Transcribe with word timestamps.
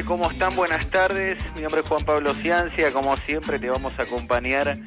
¿cómo 0.00 0.30
están? 0.30 0.56
Buenas 0.56 0.88
tardes. 0.88 1.38
Mi 1.54 1.60
nombre 1.60 1.82
es 1.82 1.86
Juan 1.86 2.02
Pablo 2.02 2.32
Ciancia. 2.32 2.90
Como 2.92 3.14
siempre, 3.18 3.58
te 3.58 3.68
vamos 3.68 3.92
a 3.98 4.04
acompañar 4.04 4.78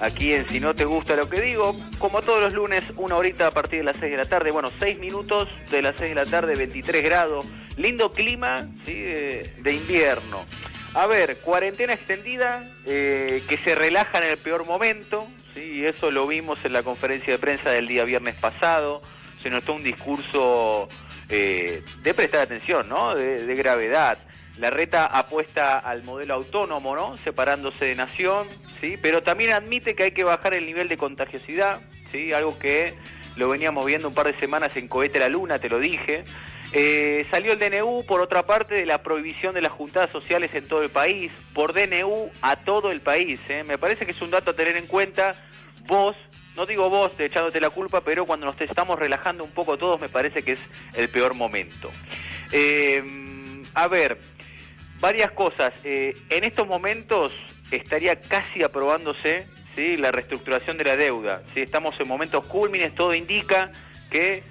aquí 0.00 0.32
en 0.32 0.48
Si 0.48 0.58
No 0.58 0.74
Te 0.74 0.86
Gusta 0.86 1.16
Lo 1.16 1.28
Que 1.28 1.42
Digo. 1.42 1.76
Como 1.98 2.22
todos 2.22 2.40
los 2.40 2.54
lunes, 2.54 2.82
una 2.96 3.16
horita 3.16 3.48
a 3.48 3.50
partir 3.50 3.80
de 3.80 3.84
las 3.84 3.96
6 3.98 4.12
de 4.12 4.16
la 4.16 4.24
tarde. 4.24 4.50
Bueno, 4.50 4.70
6 4.80 4.98
minutos 4.98 5.50
de 5.70 5.82
las 5.82 5.96
6 5.96 6.14
de 6.14 6.24
la 6.24 6.24
tarde, 6.24 6.56
23 6.56 7.04
grados. 7.04 7.44
Lindo 7.76 8.12
clima 8.12 8.66
¿sí? 8.86 8.94
de, 8.94 9.72
invierno. 9.72 10.46
A 10.94 11.06
ver, 11.06 11.40
cuarentena 11.40 11.92
extendida, 11.92 12.70
eh, 12.86 13.42
que 13.46 13.58
se 13.58 13.74
relaja 13.74 14.18
en 14.18 14.30
el 14.30 14.38
peor 14.38 14.64
momento. 14.64 15.26
¿sí? 15.54 15.84
Eso 15.84 16.10
lo 16.10 16.26
vimos 16.26 16.58
en 16.64 16.72
la 16.72 16.82
conferencia 16.82 17.34
de 17.34 17.38
prensa 17.38 17.70
del 17.70 17.86
día 17.86 18.04
viernes 18.04 18.34
pasado. 18.36 19.02
Se 19.42 19.50
notó 19.50 19.74
un 19.74 19.82
discurso 19.82 20.88
eh, 21.28 21.82
de 22.02 22.14
prestar 22.14 22.42
atención, 22.42 22.88
¿no? 22.88 23.14
De, 23.14 23.54
gravedad. 23.54 24.18
La 24.58 24.70
reta 24.70 25.06
apuesta 25.06 25.78
al 25.78 26.04
modelo 26.04 26.34
autónomo, 26.34 26.94
¿no? 26.94 27.18
Separándose 27.24 27.86
de 27.86 27.94
nación, 27.96 28.46
¿sí? 28.80 28.96
Pero 29.00 29.22
también 29.22 29.52
admite 29.52 29.94
que 29.94 30.04
hay 30.04 30.10
que 30.12 30.24
bajar 30.24 30.54
el 30.54 30.66
nivel 30.66 30.88
de 30.88 30.96
contagiosidad, 30.96 31.80
¿sí? 32.12 32.32
Algo 32.32 32.58
que 32.58 32.94
lo 33.36 33.48
veníamos 33.48 33.84
viendo 33.84 34.08
un 34.08 34.14
par 34.14 34.32
de 34.32 34.38
semanas 34.38 34.70
en 34.76 34.86
Cohete 34.86 35.18
la 35.18 35.28
Luna, 35.28 35.58
te 35.58 35.68
lo 35.68 35.78
dije. 35.78 36.24
Eh, 36.72 37.26
salió 37.30 37.52
el 37.52 37.58
DNU, 37.58 38.04
por 38.06 38.20
otra 38.20 38.44
parte, 38.46 38.74
de 38.74 38.86
la 38.86 39.02
prohibición 39.02 39.54
de 39.54 39.62
las 39.62 39.72
juntadas 39.72 40.10
sociales 40.10 40.50
en 40.54 40.68
todo 40.68 40.82
el 40.82 40.90
país, 40.90 41.32
por 41.52 41.72
DNU 41.72 42.30
a 42.42 42.56
todo 42.56 42.90
el 42.90 43.00
país. 43.00 43.40
¿eh? 43.48 43.64
Me 43.64 43.78
parece 43.78 44.06
que 44.06 44.12
es 44.12 44.22
un 44.22 44.30
dato 44.30 44.52
a 44.52 44.56
tener 44.56 44.76
en 44.76 44.86
cuenta. 44.86 45.34
Vos, 45.86 46.16
no 46.56 46.64
digo 46.64 46.88
vos 46.88 47.12
echándote 47.18 47.60
la 47.60 47.70
culpa, 47.70 48.02
pero 48.02 48.24
cuando 48.24 48.46
nos 48.46 48.60
estamos 48.60 48.98
relajando 48.98 49.44
un 49.44 49.50
poco 49.50 49.76
todos 49.76 50.00
me 50.00 50.08
parece 50.08 50.42
que 50.42 50.52
es 50.52 50.60
el 50.94 51.08
peor 51.08 51.34
momento. 51.34 51.90
Eh, 52.52 53.02
a 53.74 53.88
ver, 53.88 54.18
varias 55.00 55.30
cosas. 55.32 55.72
Eh, 55.84 56.16
en 56.30 56.44
estos 56.44 56.66
momentos 56.66 57.32
estaría 57.70 58.20
casi 58.20 58.62
aprobándose 58.62 59.46
¿sí? 59.74 59.96
la 59.96 60.12
reestructuración 60.12 60.78
de 60.78 60.84
la 60.84 60.96
deuda. 60.96 61.42
¿sí? 61.54 61.60
Estamos 61.60 61.98
en 61.98 62.08
momentos 62.08 62.44
cúlmines, 62.46 62.94
todo 62.94 63.14
indica 63.14 63.72
que 64.10 64.42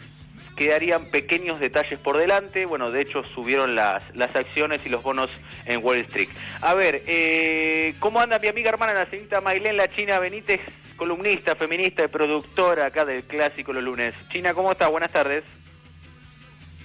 quedarían 0.56 1.10
pequeños 1.10 1.60
detalles 1.60 2.00
por 2.00 2.18
delante. 2.18 2.66
Bueno, 2.66 2.92
de 2.92 3.02
hecho 3.02 3.24
subieron 3.24 3.76
las, 3.76 4.04
las 4.16 4.36
acciones 4.36 4.82
y 4.86 4.90
los 4.90 5.02
bonos 5.02 5.30
en 5.66 5.84
Wall 5.84 6.00
Street. 6.00 6.30
A 6.62 6.74
ver, 6.74 7.02
eh, 7.08 7.96
¿cómo 8.00 8.20
anda 8.20 8.40
mi 8.40 8.48
amiga 8.48 8.70
hermana, 8.70 8.94
la 8.94 9.10
señorita 9.10 9.42
La 9.42 9.88
China 9.88 10.20
Benítez? 10.20 10.62
columnista, 10.96 11.56
feminista 11.56 12.06
y 12.06 12.08
productora 12.08 12.86
acá 12.86 13.04
del 13.04 13.24
Clásico 13.24 13.74
los 13.74 13.84
lunes. 13.84 14.14
China, 14.30 14.54
¿cómo 14.54 14.72
estás? 14.72 14.90
Buenas 14.90 15.12
tardes. 15.12 15.44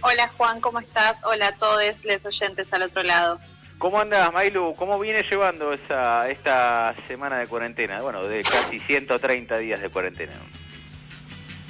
Hola 0.01 0.29
Juan, 0.37 0.61
¿cómo 0.61 0.79
estás? 0.79 1.19
Hola 1.25 1.49
a 1.49 1.57
todos 1.57 1.83
los 2.05 2.25
oyentes 2.25 2.73
al 2.73 2.83
otro 2.83 3.03
lado. 3.03 3.41
¿Cómo 3.79 4.01
andas, 4.01 4.33
Mailu? 4.33 4.75
¿Cómo 4.77 4.99
viene 4.99 5.23
llevando 5.29 5.73
esa, 5.73 6.29
esta 6.29 6.95
semana 7.09 7.39
de 7.39 7.47
cuarentena? 7.47 8.01
Bueno, 8.01 8.23
de 8.25 8.43
casi 8.43 8.81
130 8.81 9.59
días 9.59 9.81
de 9.81 9.89
cuarentena. 9.89 10.33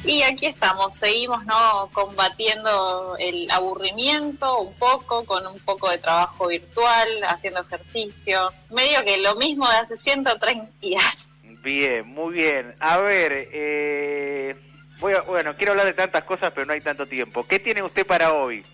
Y 0.05 0.23
aquí 0.23 0.47
estamos, 0.47 0.95
seguimos 0.95 1.45
no 1.45 1.91
combatiendo 1.93 3.17
el 3.19 3.51
aburrimiento 3.51 4.61
un 4.61 4.75
poco, 4.75 5.25
con 5.25 5.47
un 5.47 5.59
poco 5.61 5.91
de 5.91 5.99
trabajo 5.99 6.49
virtual, 6.49 7.09
haciendo 7.27 7.61
ejercicio, 7.61 8.53
medio 8.71 9.05
que 9.05 9.19
lo 9.19 9.35
mismo 9.37 9.69
de 9.69 9.77
hace 9.77 9.97
130 9.97 10.71
días. 10.81 11.29
Bien, 11.63 12.07
muy 12.07 12.35
bien. 12.35 12.75
A 12.79 12.99
ver, 12.99 13.49
eh, 13.53 14.57
voy 15.01 15.15
bueno, 15.27 15.55
quiero 15.57 15.73
hablar 15.73 15.87
de 15.87 15.93
tantas 15.93 16.25
cosas, 16.25 16.53
pero 16.55 16.67
no 16.67 16.73
hay 16.73 16.81
tanto 16.81 17.07
tiempo. 17.07 17.47
¿Qué 17.47 17.59
tiene 17.59 17.83
usted 17.83 18.07
para 18.07 18.33
hoy? 18.33 18.65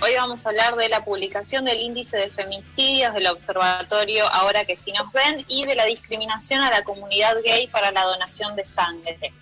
Hoy 0.00 0.10
vamos 0.16 0.44
a 0.44 0.50
hablar 0.50 0.76
de 0.76 0.88
la 0.88 1.04
publicación 1.04 1.64
del 1.64 1.80
índice 1.80 2.16
de 2.16 2.28
femicidios 2.28 3.14
del 3.14 3.26
observatorio 3.28 4.26
Ahora 4.32 4.64
que 4.64 4.76
si 4.76 4.92
nos 4.92 5.10
ven 5.12 5.44
y 5.48 5.64
de 5.64 5.74
la 5.74 5.86
discriminación 5.86 6.60
a 6.60 6.70
la 6.70 6.82
comunidad 6.82 7.36
gay 7.42 7.68
para 7.68 7.90
la 7.90 8.02
donación 8.02 8.54
de 8.54 8.66
sangre. 8.66 9.32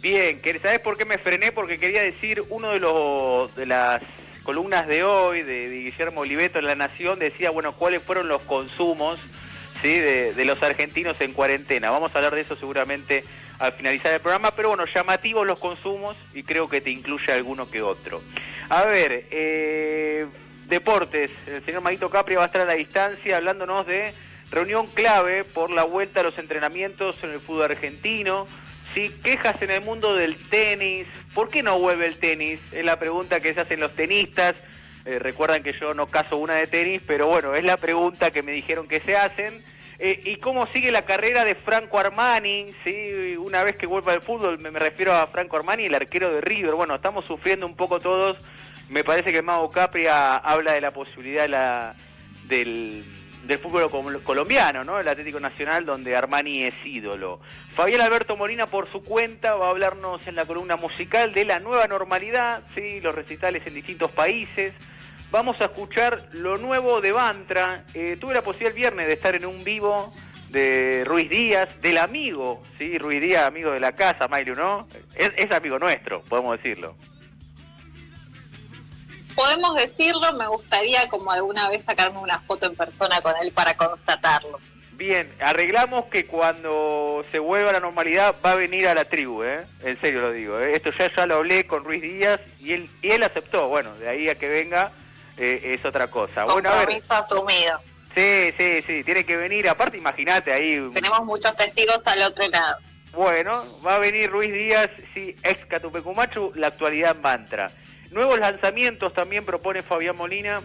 Bien, 0.00 0.40
¿sabes 0.60 0.80
por 0.80 0.96
qué 0.96 1.04
me 1.04 1.16
frené? 1.18 1.52
Porque 1.52 1.78
quería 1.78 2.02
decir 2.02 2.42
uno 2.50 2.72
de 2.72 2.80
los 2.80 3.54
de 3.54 3.66
las 3.66 4.02
columnas 4.42 4.86
de 4.86 5.04
hoy 5.04 5.42
de, 5.42 5.68
Guillermo 5.68 6.22
Oliveto 6.22 6.58
en 6.58 6.66
La 6.66 6.74
Nación 6.74 7.18
decía, 7.18 7.50
bueno, 7.50 7.72
cuáles 7.72 8.02
fueron 8.02 8.28
los 8.28 8.42
consumos 8.42 9.18
¿sí? 9.84 10.00
de, 10.00 10.44
los 10.46 10.62
argentinos 10.62 11.20
en 11.20 11.34
cuarentena. 11.34 11.90
Vamos 11.90 12.14
a 12.14 12.18
hablar 12.18 12.34
de 12.34 12.40
eso 12.40 12.56
seguramente 12.56 13.22
al 13.58 13.72
finalizar 13.74 14.12
el 14.14 14.20
programa, 14.20 14.52
pero 14.56 14.70
bueno, 14.70 14.84
llamativos 14.92 15.46
los 15.46 15.58
consumos 15.58 16.16
y 16.32 16.42
creo 16.42 16.68
que 16.68 16.80
te 16.80 16.90
incluye 16.90 17.32
alguno 17.32 17.70
que 17.70 17.82
otro. 17.82 18.22
A 18.70 18.84
ver, 18.84 19.26
eh, 19.30 20.26
deportes, 20.66 21.30
el 21.46 21.64
señor 21.64 21.82
Maguito 21.82 22.08
Capri 22.08 22.34
va 22.34 22.44
a 22.44 22.46
estar 22.46 22.62
a 22.62 22.64
la 22.64 22.74
distancia 22.74 23.36
hablándonos 23.36 23.86
de 23.86 24.14
reunión 24.50 24.86
clave 24.86 25.44
por 25.44 25.70
la 25.70 25.84
vuelta 25.84 26.20
a 26.20 26.22
los 26.22 26.38
entrenamientos 26.38 27.16
en 27.22 27.30
el 27.30 27.40
fútbol 27.40 27.64
argentino. 27.64 28.48
¿sí? 28.94 29.10
Quejas 29.22 29.60
en 29.60 29.70
el 29.70 29.82
mundo 29.82 30.16
del 30.16 30.36
tenis. 30.48 31.06
¿Por 31.34 31.50
qué 31.50 31.62
no 31.62 31.78
vuelve 31.78 32.06
el 32.06 32.16
tenis? 32.16 32.58
Es 32.72 32.84
la 32.84 32.98
pregunta 32.98 33.40
que 33.40 33.52
se 33.52 33.60
hacen 33.60 33.80
los 33.80 33.94
tenistas. 33.94 34.54
Eh, 35.04 35.18
recuerdan 35.18 35.62
que 35.62 35.74
yo 35.78 35.92
no 35.92 36.06
caso 36.06 36.38
una 36.38 36.54
de 36.54 36.66
tenis, 36.66 37.02
pero 37.06 37.26
bueno, 37.26 37.54
es 37.54 37.64
la 37.64 37.76
pregunta 37.76 38.30
que 38.30 38.42
me 38.42 38.52
dijeron 38.52 38.88
que 38.88 39.00
se 39.00 39.16
hacen. 39.16 39.62
Eh, 40.06 40.20
¿Y 40.22 40.36
cómo 40.36 40.66
sigue 40.66 40.90
la 40.90 41.06
carrera 41.06 41.46
de 41.46 41.54
Franco 41.54 41.98
Armani? 41.98 42.74
¿sí? 42.84 43.36
Una 43.38 43.64
vez 43.64 43.76
que 43.76 43.86
vuelva 43.86 44.12
al 44.12 44.20
fútbol, 44.20 44.58
me, 44.58 44.68
refiero 44.78 45.14
a 45.14 45.28
Franco 45.28 45.56
Armani, 45.56 45.86
el 45.86 45.94
arquero 45.94 46.30
de 46.30 46.42
River. 46.42 46.74
Bueno, 46.74 46.94
estamos 46.94 47.24
sufriendo 47.24 47.64
un 47.64 47.74
poco 47.74 47.98
todos. 48.00 48.36
Me 48.90 49.02
parece 49.02 49.32
que 49.32 49.40
Mago 49.40 49.70
Capria 49.70 50.36
habla 50.36 50.72
de 50.72 50.82
la 50.82 50.90
posibilidad 50.90 51.94
del 52.46 53.02
del 53.46 53.58
fútbol 53.58 53.90
colombiano, 54.22 54.84
¿no? 54.84 55.00
El 55.00 55.08
Atlético 55.08 55.40
Nacional, 55.40 55.86
donde 55.86 56.16
Armani 56.16 56.64
es 56.64 56.74
ídolo. 56.84 57.40
Fabián 57.74 58.02
Alberto 58.02 58.36
Molina, 58.36 58.66
por 58.66 58.90
su 58.90 59.02
cuenta, 59.04 59.54
va 59.54 59.68
a 59.68 59.70
hablarnos 59.70 60.26
en 60.26 60.34
la 60.34 60.44
columna 60.44 60.76
musical 60.76 61.32
de 61.32 61.46
la 61.46 61.60
nueva 61.60 61.86
normalidad, 61.86 62.62
¿sí? 62.74 63.00
Los 63.00 63.14
recitales 63.14 63.66
en 63.66 63.74
distintos 63.74 64.10
países. 64.12 64.74
Vamos 65.34 65.60
a 65.60 65.64
escuchar 65.64 66.28
lo 66.30 66.58
nuevo 66.58 67.00
de 67.00 67.10
Bantra. 67.10 67.82
Eh, 67.92 68.16
tuve 68.20 68.34
la 68.34 68.42
posibilidad 68.42 68.70
el 68.70 68.78
viernes 68.78 69.08
de 69.08 69.14
estar 69.14 69.34
en 69.34 69.44
un 69.44 69.64
vivo 69.64 70.12
de 70.50 71.02
Ruiz 71.04 71.28
Díaz, 71.28 71.68
del 71.80 71.98
amigo, 71.98 72.62
¿sí? 72.78 72.98
Ruiz 72.98 73.20
Díaz, 73.20 73.48
amigo 73.48 73.72
de 73.72 73.80
la 73.80 73.90
casa, 73.96 74.28
Mailu, 74.28 74.54
¿no? 74.54 74.86
es 75.16 75.50
amigo 75.50 75.76
nuestro, 75.80 76.22
podemos 76.22 76.56
decirlo 76.62 76.94
podemos 79.34 79.74
decirlo, 79.74 80.32
me 80.34 80.46
gustaría 80.46 81.08
como 81.08 81.32
alguna 81.32 81.68
vez 81.68 81.84
sacarme 81.84 82.20
una 82.20 82.38
foto 82.38 82.66
en 82.66 82.76
persona 82.76 83.20
con 83.20 83.34
él 83.42 83.50
para 83.50 83.76
constatarlo. 83.76 84.60
Bien, 84.92 85.28
arreglamos 85.40 86.04
que 86.04 86.26
cuando 86.26 87.24
se 87.32 87.40
vuelva 87.40 87.70
a 87.70 87.72
la 87.72 87.80
normalidad 87.80 88.36
va 88.46 88.52
a 88.52 88.54
venir 88.54 88.86
a 88.86 88.94
la 88.94 89.04
tribu, 89.04 89.42
¿eh? 89.42 89.66
En 89.82 90.00
serio 90.00 90.20
lo 90.20 90.30
digo, 90.30 90.60
¿eh? 90.60 90.74
Esto 90.74 90.92
ya, 90.96 91.12
ya 91.12 91.26
lo 91.26 91.38
hablé 91.38 91.66
con 91.66 91.82
Ruiz 91.82 92.02
Díaz 92.02 92.40
y 92.60 92.74
él, 92.74 92.88
y 93.02 93.10
él 93.10 93.24
aceptó, 93.24 93.66
bueno, 93.66 93.96
de 93.96 94.08
ahí 94.08 94.28
a 94.28 94.36
que 94.36 94.48
venga 94.48 94.92
eh, 95.36 95.74
es 95.74 95.84
otra 95.84 96.08
cosa. 96.08 96.44
Bueno, 96.44 96.70
a 96.70 96.84
ver. 96.84 97.02
asumido. 97.08 97.80
Sí, 98.14 98.54
sí, 98.56 98.82
sí, 98.86 99.04
tiene 99.04 99.24
que 99.24 99.36
venir, 99.36 99.68
aparte 99.68 99.96
imagínate 99.96 100.52
ahí... 100.52 100.78
Tenemos 100.94 101.24
muchos 101.24 101.56
testigos 101.56 102.00
al 102.04 102.22
otro 102.22 102.46
lado. 102.48 102.78
Bueno, 103.12 103.80
va 103.84 103.96
a 103.96 103.98
venir 103.98 104.30
Ruiz 104.30 104.52
Díaz, 104.52 104.90
sí, 105.14 105.36
ex 105.42 105.66
Catupecumachu, 105.66 106.52
la 106.54 106.68
actualidad 106.68 107.16
mantra. 107.16 107.72
Nuevos 108.10 108.38
lanzamientos 108.38 109.12
también 109.14 109.44
propone 109.44 109.82
Fabián 109.82 110.16
Molina, 110.16 110.62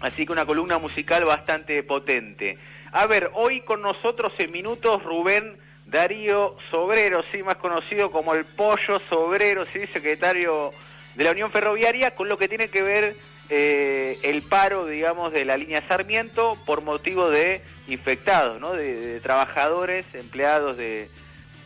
así 0.00 0.26
que 0.26 0.32
una 0.32 0.46
columna 0.46 0.78
musical 0.78 1.24
bastante 1.24 1.82
potente. 1.84 2.58
A 2.90 3.06
ver, 3.06 3.30
hoy 3.34 3.60
con 3.60 3.82
nosotros 3.82 4.32
en 4.38 4.50
minutos 4.50 5.02
Rubén 5.04 5.58
Darío 5.86 6.56
Sobrero, 6.70 7.22
sí, 7.30 7.42
más 7.42 7.56
conocido 7.56 8.10
como 8.10 8.34
el 8.34 8.44
Pollo 8.44 9.00
Sobrero, 9.08 9.64
sí, 9.72 9.80
secretario 9.92 10.72
de 11.14 11.24
la 11.24 11.30
Unión 11.30 11.52
Ferroviaria, 11.52 12.14
con 12.14 12.28
lo 12.28 12.38
que 12.38 12.48
tiene 12.48 12.68
que 12.68 12.82
ver 12.82 13.16
eh, 13.52 14.18
el 14.22 14.42
paro, 14.42 14.86
digamos, 14.86 15.32
de 15.32 15.44
la 15.44 15.56
línea 15.56 15.82
Sarmiento 15.88 16.56
por 16.64 16.82
motivo 16.82 17.30
de 17.30 17.62
infectados, 17.88 18.60
¿no? 18.60 18.72
de 18.72 19.18
trabajadores, 19.20 20.06
empleados 20.14 20.76
de, 20.76 21.10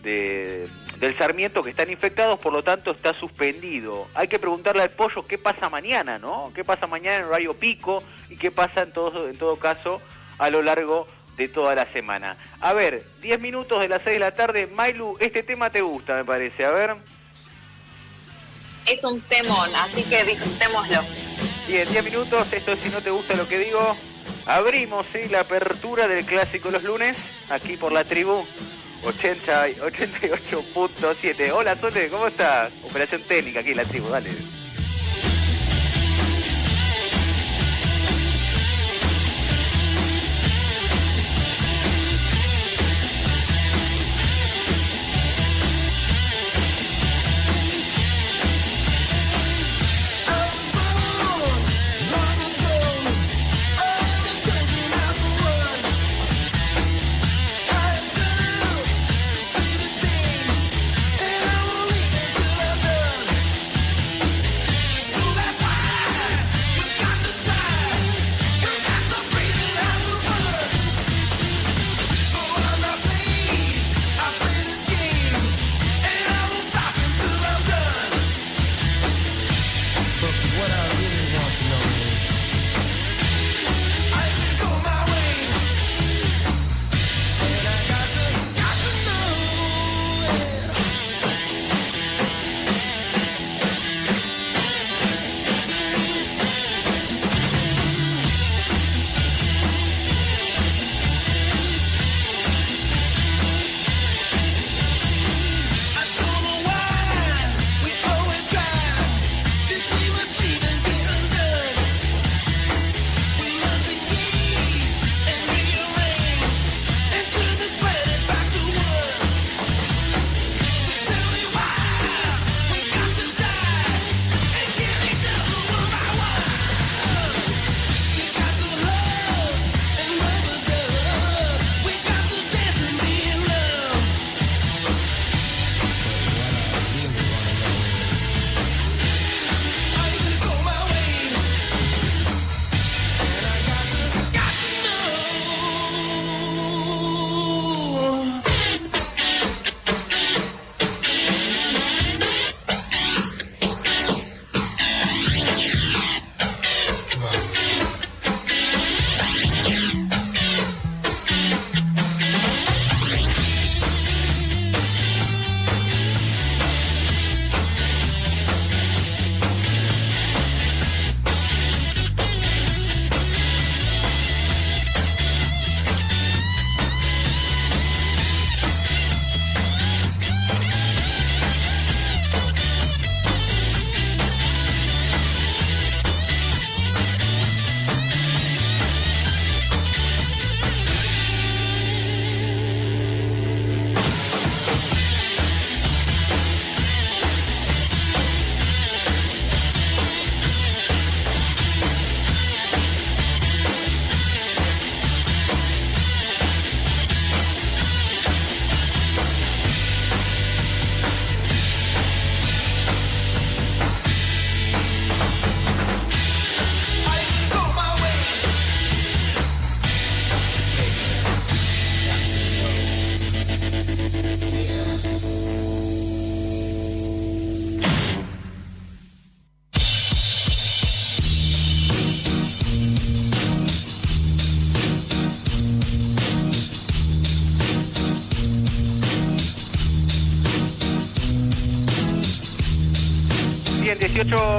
del 0.02 1.18
Sarmiento 1.18 1.62
que 1.62 1.70
están 1.70 1.90
infectados, 1.90 2.38
por 2.38 2.54
lo 2.54 2.62
tanto 2.64 2.92
está 2.92 3.12
suspendido. 3.18 4.08
Hay 4.14 4.28
que 4.28 4.38
preguntarle 4.38 4.82
al 4.82 4.92
pollo 4.92 5.26
qué 5.26 5.36
pasa 5.36 5.68
mañana, 5.68 6.18
¿no? 6.18 6.52
¿Qué 6.54 6.64
pasa 6.64 6.86
mañana 6.86 7.18
en 7.18 7.24
horario 7.24 7.52
pico 7.54 8.02
y 8.30 8.36
qué 8.36 8.50
pasa 8.50 8.82
en 8.82 8.92
todo, 8.92 9.28
en 9.28 9.36
todo 9.36 9.58
caso 9.58 10.00
a 10.38 10.48
lo 10.48 10.62
largo 10.62 11.06
de 11.36 11.48
toda 11.48 11.74
la 11.74 11.90
semana? 11.92 12.36
A 12.60 12.72
ver, 12.72 13.04
10 13.20 13.40
minutos 13.40 13.80
de 13.80 13.88
las 13.88 14.00
6 14.04 14.14
de 14.14 14.20
la 14.20 14.34
tarde. 14.34 14.66
Mailu, 14.66 15.18
este 15.20 15.42
tema 15.42 15.68
te 15.68 15.82
gusta, 15.82 16.14
me 16.16 16.24
parece. 16.24 16.64
A 16.64 16.70
ver. 16.70 16.96
Es 18.86 19.04
un 19.04 19.20
temón, 19.22 19.68
así 19.74 20.02
que 20.04 20.24
disfrutémoslo. 20.24 21.00
Bien, 21.66 21.88
10 21.88 22.04
minutos. 22.04 22.46
Esto 22.52 22.72
es 22.72 22.80
si 22.80 22.90
no 22.90 23.00
te 23.00 23.08
gusta 23.10 23.34
lo 23.36 23.48
que 23.48 23.58
digo. 23.58 23.96
Abrimos 24.46 25.06
¿sí? 25.12 25.28
la 25.30 25.40
apertura 25.40 26.06
del 26.06 26.26
clásico 26.26 26.70
los 26.70 26.82
lunes, 26.82 27.16
aquí 27.48 27.78
por 27.78 27.92
la 27.92 28.04
tribu 28.04 28.44
88.7. 29.02 31.50
Hola, 31.52 31.78
Sole, 31.80 32.08
¿cómo 32.08 32.26
estás? 32.26 32.70
Operación 32.84 33.22
técnica 33.22 33.60
aquí 33.60 33.70
en 33.70 33.78
la 33.78 33.84
tribu, 33.84 34.08
dale. 34.08 34.28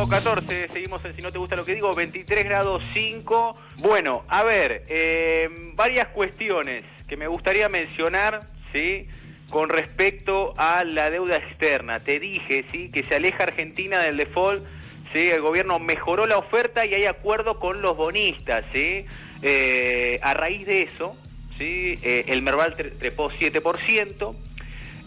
18-14, 0.06 0.70
seguimos 0.72 1.04
en 1.04 1.16
Si 1.16 1.22
no 1.22 1.32
te 1.32 1.40
gusta 1.40 1.56
lo 1.56 1.66
que 1.66 1.74
digo, 1.74 1.94
23 1.96 2.46
grados 2.46 2.84
5. 2.94 3.58
Bueno, 3.78 4.24
a 4.28 4.44
ver, 4.44 4.86
eh, 4.88 5.50
varias 5.74 6.08
cuestiones 6.10 6.84
que 7.08 7.18
me 7.18 7.28
gustaría 7.28 7.70
mencionar, 7.70 8.42
¿sí? 8.72 9.08
Con 9.50 9.70
respecto 9.70 10.54
a 10.58 10.84
la 10.84 11.10
deuda 11.10 11.38
externa. 11.38 12.00
Te 12.00 12.20
dije, 12.20 12.66
¿sí? 12.72 12.92
Que 12.92 13.04
se 13.04 13.16
aleja 13.16 13.44
Argentina 13.44 14.00
del 14.00 14.18
default, 14.18 14.64
¿sí? 15.12 15.30
El 15.30 15.42
gobierno 15.42 15.80
mejoró 15.80 16.28
la 16.28 16.38
oferta 16.38 16.86
y 16.86 16.94
hay 16.94 17.06
acuerdo 17.06 17.60
con 17.60 17.82
los 17.82 17.98
bonistas, 17.98 18.64
¿sí? 18.74 19.06
Eh, 19.42 20.20
a 20.22 20.36
raíz 20.36 20.68
de 20.68 20.84
eso, 20.84 21.18
¿sí? 21.58 21.98
Eh, 22.04 22.26
el 22.28 22.44
Merval 22.44 22.76
trepó 22.76 23.32
7%. 23.32 24.36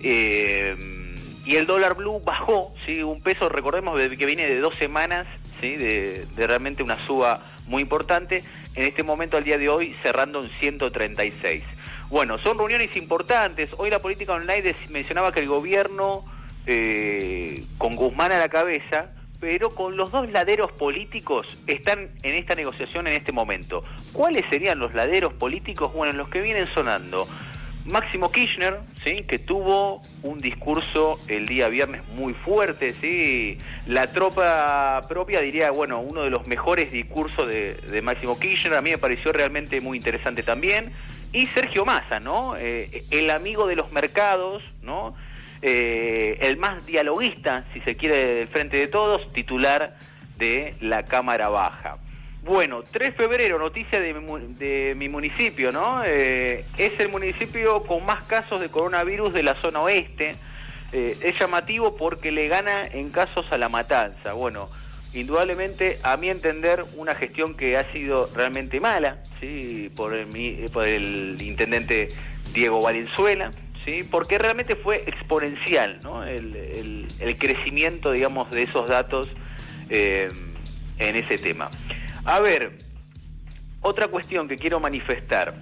Eh, 0.01 1.08
y 1.49 1.57
el 1.57 1.65
dólar 1.65 1.95
blue 1.95 2.21
bajó, 2.21 2.75
¿sí? 2.85 3.03
un 3.03 3.23
peso, 3.23 3.49
recordemos, 3.49 3.99
que 3.99 4.27
viene 4.27 4.47
de 4.47 4.61
dos 4.61 4.75
semanas, 4.75 5.27
¿sí? 5.63 5.77
de, 5.77 6.27
realmente 6.37 6.83
una 6.83 6.99
suba 7.07 7.41
muy 7.69 7.81
importante, 7.81 8.45
en 8.75 8.83
este 8.83 9.03
momento 9.03 9.39
al 9.39 9.45
día 9.45 9.57
de 9.57 9.71
hoy 9.71 9.97
cerrando 10.03 10.45
en 10.45 10.51
136. 10.51 11.65
Bueno, 12.11 12.37
son 12.37 12.59
reuniones 12.59 12.95
importantes. 12.99 13.71
Hoy 13.79 13.89
la 13.89 14.01
política 14.01 14.35
online 14.35 14.75
mencionaba 14.91 15.33
que 15.33 15.41
el 15.41 15.49
gobierno, 15.49 16.23
eh, 16.67 17.65
con 17.79 17.97
Guzmán 17.97 18.31
a 18.31 18.39
la 18.39 18.51
cabeza, 18.51 19.11
pero 19.41 19.71
con 19.71 19.97
los 19.97 20.11
dos 20.11 20.31
laderos 20.31 20.71
políticos 20.73 21.57
están 21.67 22.11
en 22.25 22.35
esta 22.35 22.57
negociación 22.57 23.07
en 23.07 23.15
este 23.15 23.33
momento. 23.33 23.83
¿Cuáles 24.13 24.45
serían 24.51 24.79
los 24.79 24.93
laderos 24.93 25.33
políticos? 25.33 25.95
Bueno, 25.95 26.13
los 26.13 26.29
que 26.29 26.43
vienen 26.43 26.69
sonando. 26.75 27.27
Máximo 27.89 28.31
Kirchner, 28.31 28.79
¿sí? 29.03 29.25
que 29.27 29.39
tuvo 29.39 30.03
un 30.23 30.41
discurso 30.41 31.19
el 31.29 31.47
día 31.47 31.69
viernes 31.69 32.03
muy 32.15 32.35
fuerte, 32.35 32.93
¿sí? 32.93 33.59
la 33.87 34.09
tropa 34.13 35.03
propia 35.09 35.41
diría, 35.41 35.71
bueno, 35.71 36.01
uno 36.01 36.23
de 36.23 36.31
los 36.31 36.47
mejores 36.47 36.93
discursos 36.93 37.49
de, 37.49 38.01
Máximo 38.03 38.39
Kirchner, 38.39 38.75
a 38.75 38.83
mí 38.83 38.91
me 38.91 38.99
pareció 38.99 39.33
realmente 39.33 39.81
muy 39.81 39.97
interesante 39.97 40.43
también, 40.43 40.93
y 41.33 41.47
Sergio 41.49 41.85
Massa, 41.85 42.21
¿no? 42.21 42.57
Eh, 42.57 43.05
el 43.11 43.29
amigo 43.31 43.67
de 43.67 43.77
los 43.77 43.93
mercados, 43.93 44.63
¿no? 44.83 45.15
Eh, 45.61 46.39
el 46.41 46.57
más 46.57 46.87
dialoguista, 46.87 47.65
si 47.73 47.81
se 47.81 47.97
quiere, 47.97 48.35
del 48.35 48.49
frente 48.49 48.79
de 48.79 48.87
todos, 48.87 49.31
titular 49.33 49.95
de 50.37 50.75
la 50.81 51.05
Cámara 51.05 51.49
Baja. 51.49 51.99
Bueno, 52.49 52.83
3 52.83 53.11
de 53.11 53.13
febrero, 53.13 53.59
noticia 53.59 54.01
de 54.01 54.95
mi, 54.95 55.09
municipio, 55.11 55.71
¿no? 55.71 56.03
Eh, 56.03 56.65
es 56.79 56.99
el 56.99 57.11
municipio 57.11 57.83
con 57.83 58.07
más 58.07 58.25
casos 58.25 58.63
de 58.63 58.71
coronavirus 58.71 59.35
de 59.35 59.43
la 59.43 59.61
zona 59.61 59.83
oeste. 59.83 60.35
Eh, 60.93 61.19
es 61.21 61.39
llamativo 61.39 61.95
porque 61.97 62.33
le 62.33 62.49
gana 62.49 62.87
en 62.87 63.11
casos 63.11 63.45
a 63.51 63.59
la 63.59 63.69
matanza. 63.69 64.33
Bueno, 64.33 64.71
indudablemente, 65.13 65.99
a 66.03 66.17
mi 66.17 66.31
entender, 66.31 66.87
una 66.97 67.15
gestión 67.15 67.55
que 67.55 67.77
ha 67.77 67.85
sido 67.93 68.31
realmente 68.35 68.81
mala, 68.81 69.19
¿sí? 69.41 69.93
Por 69.95 70.15
el, 70.15 70.71
por 70.73 70.87
el 70.87 71.37
intendente 71.43 72.09
Diego 72.55 72.81
Valenzuela, 72.81 73.51
¿sí? 73.85 74.09
Porque 74.11 74.39
realmente 74.39 74.75
fue 74.75 75.05
exponencial, 75.07 76.01
¿no? 76.03 76.25
El, 76.25 77.07
crecimiento, 77.39 78.13
digamos, 78.13 78.51
de 78.51 78.63
esos 78.63 78.89
datos 78.89 79.29
eh, 79.91 80.31
en 80.99 81.15
ese 81.15 81.37
tema. 81.37 81.71
A 82.29 82.41
ver, 82.41 82.73
otra 83.81 84.09
cuestión 84.09 84.49
que 84.49 84.59
quiero 84.59 84.81
manifestar 84.81 85.55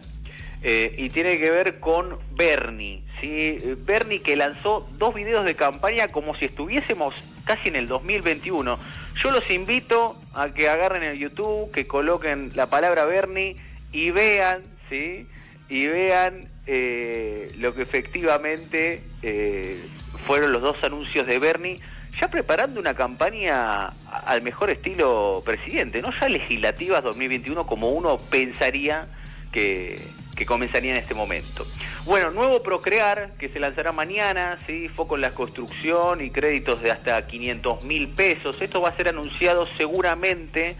eh, 0.65 0.97
y 0.99 1.11
tiene 1.11 1.39
que 1.39 1.53
ver 1.53 1.79
con 1.79 2.19
Bernie. 2.33 3.05
¿sí? 3.21 3.57
Bernie 3.85 4.21
que 4.21 4.35
lanzó 4.35 4.85
dos 4.99 5.15
videos 5.15 5.45
de 5.45 5.55
campaña 5.55 6.09
como 6.09 6.35
si 6.35 6.47
estuviésemos 6.47 7.15
casi 7.45 7.69
en 7.69 7.77
el 7.77 7.87
2021. 7.87 8.81
Yo 9.23 9.31
los 9.31 9.49
invito 9.49 10.21
a 10.35 10.49
que 10.49 10.69
agarren 10.69 11.05
el 11.05 11.17
YouTube, 11.17 11.71
que 11.71 11.87
coloquen 11.87 12.51
la 12.57 12.67
palabra 12.67 13.07
Bernie 13.07 13.55
y 13.93 14.11
vean, 14.11 14.65
¿sí? 14.91 15.29
Y 15.69 15.87
vean 15.87 16.49
eh, 16.67 17.53
lo 17.59 17.77
que 17.77 17.83
efectivamente 17.83 19.05
eh, 19.23 19.81
fueron 20.27 20.53
los 20.53 20.63
dos 20.63 20.83
anuncios 20.83 21.29
de 21.29 21.39
Bernie 21.39 21.79
ya 22.21 22.29
preparando 22.29 22.81
una 22.81 22.95
campaña 22.95 23.93
al 24.11 24.43
mejor 24.43 24.71
estilo 24.71 25.43
presidente, 25.45 26.01
no 26.01 26.11
ya 26.11 26.29
legislativas 26.29 27.03
2021 27.03 27.67
como 27.67 27.91
uno 27.91 28.19
pensaría 28.19 29.07
que, 29.53 30.01
comenzaría 30.47 30.93
en 30.93 30.99
este 30.99 31.15
momento. 31.15 31.67
Bueno, 32.05 32.31
nuevo 32.31 32.63
Procrear, 32.63 33.33
que 33.39 33.49
se 33.49 33.59
lanzará 33.59 33.93
mañana, 33.93 34.59
¿sí? 34.67 34.89
foco 34.89 35.17
en 35.17 35.23
la 35.23 35.31
construcción 35.31 36.21
y 36.21 36.31
créditos 36.31 36.83
de 36.83 36.91
hasta 36.91 37.27
500 37.27 37.85
mil 37.85 38.09
pesos. 38.09 38.61
Esto 38.61 38.81
va 38.83 38.91
a 38.91 38.93
ser 38.93 39.09
anunciado 39.09 39.67
seguramente 39.79 40.77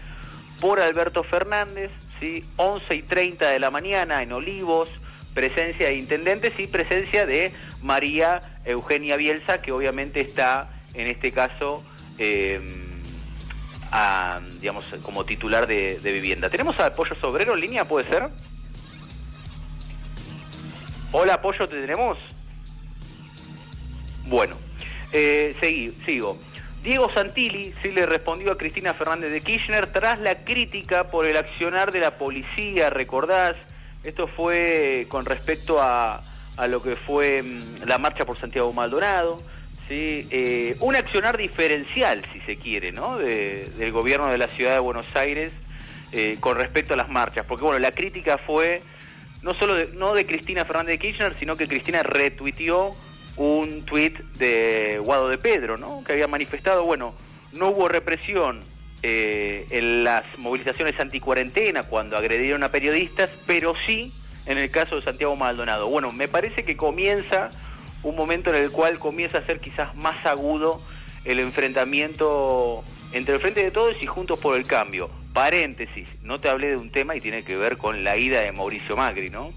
por 0.61 0.79
Alberto 0.79 1.23
Fernández, 1.23 1.89
¿sí? 2.19 2.45
11 2.57 2.95
y 2.95 3.01
30 3.01 3.49
de 3.49 3.59
la 3.59 3.71
mañana 3.71 4.21
en 4.21 4.31
Olivos, 4.31 4.89
presencia 5.33 5.87
de 5.87 5.95
intendentes 5.95 6.53
y 6.59 6.67
presencia 6.67 7.25
de 7.25 7.51
María 7.81 8.41
Eugenia 8.63 9.17
Bielsa, 9.17 9.61
que 9.61 9.71
obviamente 9.71 10.21
está 10.21 10.69
en 10.97 11.07
este 11.07 11.31
caso, 11.31 11.83
eh, 12.17 12.59
digamos, 14.59 14.85
como 15.03 15.23
titular 15.23 15.67
de, 15.67 15.99
vivienda. 16.03 16.49
¿Tenemos 16.49 16.77
a 16.79 16.93
Pollo 16.93 17.15
Sobrero 17.21 17.53
en 17.53 17.61
línea, 17.61 17.85
puede 17.85 18.07
ser? 18.09 18.27
Hola, 21.11 21.41
Pollo, 21.41 21.69
¿te 21.69 21.79
tenemos? 21.79 22.17
Bueno, 24.25 24.57
eh, 25.13 25.55
seguí, 25.61 25.91
sigo. 26.05 26.37
Diego 26.83 27.11
Santilli 27.13 27.73
sí 27.81 27.91
le 27.91 28.05
respondió 28.05 28.51
a 28.51 28.57
Cristina 28.57 28.93
Fernández 28.93 29.31
de 29.31 29.41
Kirchner 29.41 29.87
tras 29.87 30.19
la 30.19 30.43
crítica 30.43 31.09
por 31.09 31.25
el 31.25 31.37
accionar 31.37 31.91
de 31.91 31.99
la 31.99 32.17
policía, 32.17 32.89
recordás, 32.89 33.55
esto 34.03 34.27
fue 34.27 35.05
con 35.09 35.25
respecto 35.25 35.81
a, 35.81 36.23
a 36.55 36.67
lo 36.67 36.81
que 36.81 36.95
fue 36.95 37.43
mm, 37.43 37.83
la 37.85 37.97
marcha 37.97 38.25
por 38.25 38.39
Santiago 38.39 38.73
Maldonado. 38.73 39.41
¿Sí? 39.87 40.27
Eh, 40.31 40.75
un 40.79 40.95
accionar 40.95 41.37
diferencial, 41.37 42.23
si 42.33 42.39
se 42.41 42.57
quiere, 42.57 42.91
¿no? 42.91 43.17
del 43.17 43.91
gobierno 43.91 44.27
de 44.27 44.37
la 44.37 44.47
ciudad 44.47 44.73
de 44.73 44.79
Buenos 44.79 45.05
Aires 45.15 45.51
eh, 46.11 46.37
con 46.39 46.57
respecto 46.57 46.93
a 46.93 46.97
las 46.97 47.09
marchas. 47.09 47.45
Porque, 47.45 47.63
bueno, 47.63 47.79
la 47.79 47.91
crítica 47.91 48.37
fue 48.37 48.81
no 49.41 49.53
solo 49.53 49.75
de, 49.75 49.87
no 49.93 50.13
de 50.13 50.25
Cristina 50.25 50.65
Fernández 50.65 50.93
de 50.93 50.99
Kirchner, 50.99 51.35
sino 51.39 51.57
que 51.57 51.67
Cristina 51.67 52.03
retuiteó 52.03 52.95
un 53.35 53.83
tuit 53.85 54.17
de 54.37 54.99
Guado 55.03 55.29
de 55.29 55.37
Pedro, 55.37 55.77
¿no? 55.77 56.03
Que 56.03 56.13
había 56.13 56.27
manifestado, 56.27 56.83
bueno, 56.83 57.13
no 57.53 57.69
hubo 57.69 57.87
represión 57.87 58.61
eh, 59.03 59.67
en 59.69 60.03
las 60.03 60.23
movilizaciones 60.37 60.99
anticuarentena 60.99 61.83
cuando 61.83 62.17
agredieron 62.17 62.63
a 62.63 62.71
periodistas, 62.71 63.29
pero 63.45 63.75
sí 63.85 64.11
en 64.47 64.57
el 64.57 64.71
caso 64.71 64.95
de 64.95 65.01
Santiago 65.03 65.35
Maldonado. 65.35 65.87
Bueno, 65.87 66.11
me 66.11 66.27
parece 66.27 66.63
que 66.63 66.75
comienza 66.75 67.49
un 68.03 68.15
momento 68.15 68.53
en 68.53 68.63
el 68.63 68.71
cual 68.71 68.99
comienza 68.99 69.39
a 69.39 69.45
ser 69.45 69.59
quizás 69.59 69.95
más 69.95 70.25
agudo 70.25 70.81
el 71.25 71.39
enfrentamiento 71.39 72.83
entre 73.11 73.35
el 73.35 73.41
Frente 73.41 73.63
de 73.63 73.71
Todos 73.71 74.01
y 74.01 74.05
Juntos 74.05 74.39
por 74.39 74.57
el 74.57 74.65
Cambio. 74.65 75.09
Paréntesis, 75.33 76.07
no 76.23 76.39
te 76.39 76.49
hablé 76.49 76.69
de 76.69 76.77
un 76.77 76.91
tema 76.91 77.15
y 77.15 77.21
tiene 77.21 77.43
que 77.43 77.57
ver 77.57 77.77
con 77.77 78.03
la 78.03 78.17
ida 78.17 78.41
de 78.41 78.51
Mauricio 78.51 78.95
Macri, 78.95 79.29
¿no? 79.29 79.51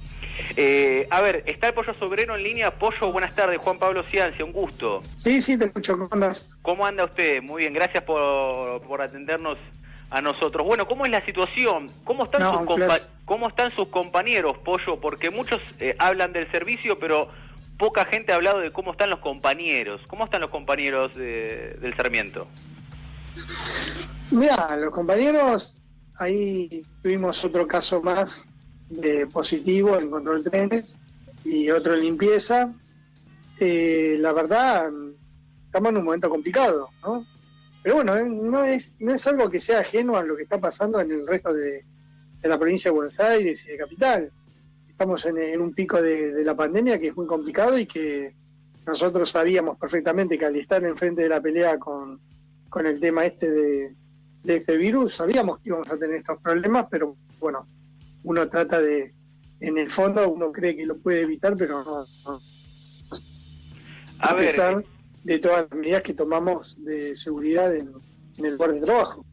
Eh, 0.57 1.07
a 1.11 1.21
ver, 1.21 1.43
está 1.47 1.69
el 1.69 1.75
Pollo 1.75 1.95
Soberano 1.95 2.37
en 2.37 2.43
línea. 2.43 2.71
Pollo, 2.73 3.13
buenas 3.13 3.35
tardes. 3.35 3.59
Juan 3.59 3.79
Pablo 3.79 4.03
Ciancia, 4.05 4.45
un 4.45 4.53
gusto. 4.53 5.03
Sí, 5.13 5.41
sí, 5.41 5.59
te 5.59 5.67
escucho. 5.67 5.95
¿Cómo 5.95 6.09
andas? 6.11 6.59
¿Cómo 6.63 6.87
anda 6.87 7.05
usted? 7.05 7.43
Muy 7.43 7.63
bien, 7.63 7.73
gracias 7.73 8.03
por, 8.05 8.83
por 8.83 9.03
atendernos 9.03 9.59
a 10.11 10.21
nosotros. 10.21 10.67
Bueno, 10.67 10.87
¿cómo 10.87 11.05
es 11.05 11.11
la 11.11 11.25
situación? 11.25 11.91
¿Cómo 12.05 12.25
están, 12.25 12.43
sus, 12.43 13.13
¿cómo 13.25 13.49
están 13.49 13.75
sus 13.77 13.89
compañeros, 13.89 14.59
Pollo? 14.59 15.01
Porque 15.01 15.31
muchos 15.31 15.61
eh, 15.79 15.95
hablan 15.99 16.33
del 16.33 16.51
servicio, 16.51 16.99
pero 16.99 17.29
poca 17.81 18.05
gente 18.05 18.31
ha 18.31 18.37
hablado 18.37 18.61
de 18.61 18.73
cómo 18.73 18.93
están 18.93 19.09
los 19.09 19.21
compañeros. 19.21 20.03
¿Cómo 20.07 20.25
están 20.25 20.43
los 20.43 20.51
compañeros 20.51 21.17
del 21.17 21.95
Sarmiento? 21.97 22.47
Mira, 24.31 24.77
los 24.77 24.91
compañeros, 24.91 25.81
ahí 26.17 26.85
tuvimos 27.03 27.43
otro 27.43 27.67
caso 27.67 28.03
más 28.03 28.47
de 28.91 29.27
positivo 29.29 29.99
en 29.99 30.11
control 30.11 30.45
de 30.45 30.51
trenes 30.51 31.01
y 31.43 31.71
otro 31.71 31.95
en 31.95 32.03
limpieza. 32.03 32.73
Eh, 33.59 34.17
la 34.19 34.35
verdad, 34.35 34.91
estamos 35.65 35.91
en 35.91 35.97
un 35.97 36.05
momento 36.05 36.29
complicado, 36.29 36.91
¿no? 37.03 37.27
Pero 37.83 37.95
bueno, 37.97 38.15
eh, 38.15 38.27
no 38.29 38.63
es, 38.63 38.99
no 39.01 39.15
es 39.15 39.27
algo 39.27 39.49
que 39.49 39.59
sea 39.59 39.81
ajeno 39.81 40.19
a 40.19 40.23
lo 40.23 40.37
que 40.37 40.43
está 40.43 40.61
pasando 40.61 41.01
en 41.01 41.11
el 41.11 41.27
resto 41.27 41.55
de, 41.55 41.83
de 42.43 42.49
la 42.49 42.59
provincia 42.59 42.91
de 42.91 42.95
Buenos 42.95 43.19
Aires 43.21 43.65
y 43.65 43.73
de 43.73 43.79
Capital 43.79 44.31
estamos 45.01 45.25
en, 45.25 45.63
un 45.63 45.73
pico 45.73 46.03
de, 46.03 46.45
la 46.45 46.55
pandemia 46.55 47.01
que 47.01 47.07
es 47.07 47.17
muy 47.17 47.27
complicado 47.27 47.79
y 47.79 47.87
que 47.87 48.35
nosotros 48.87 49.31
sabíamos 49.31 49.79
perfectamente 49.79 50.37
que 50.37 50.45
al 50.45 50.57
estar 50.57 50.85
enfrente 50.85 51.23
de 51.23 51.29
la 51.31 51.41
pelea 51.41 51.79
con, 51.79 52.21
el 52.85 53.01
tema 53.01 53.25
este 53.25 53.51
de, 53.51 53.97
este 54.45 54.77
virus, 54.77 55.15
sabíamos 55.15 55.61
que 55.61 55.71
íbamos 55.71 55.91
a 55.91 55.97
tener 55.97 56.17
estos 56.17 56.37
problemas, 56.43 56.85
pero 56.91 57.17
bueno, 57.39 57.67
uno 58.25 58.47
trata 58.51 58.83
de, 58.83 59.15
en 59.61 59.79
el 59.79 59.89
fondo, 59.89 60.29
uno 60.29 60.53
cree 60.53 60.77
que 60.77 60.85
lo 60.85 60.99
puede 60.99 61.23
evitar, 61.23 61.57
pero 61.57 61.83
no. 61.83 62.41
a, 64.19 64.37
pesar 64.37 64.85
de 65.25 65.39
todas 65.39 65.67
las 65.71 65.81
medidas 65.81 66.03
que 66.03 66.13
tomamos 66.13 66.77
de 66.85 67.17
seguridad 67.17 67.75
en, 67.75 67.89
en 68.37 68.45
el 68.45 68.53
lugar 68.53 68.75
de 68.75 68.83
trabajo. 68.83 69.25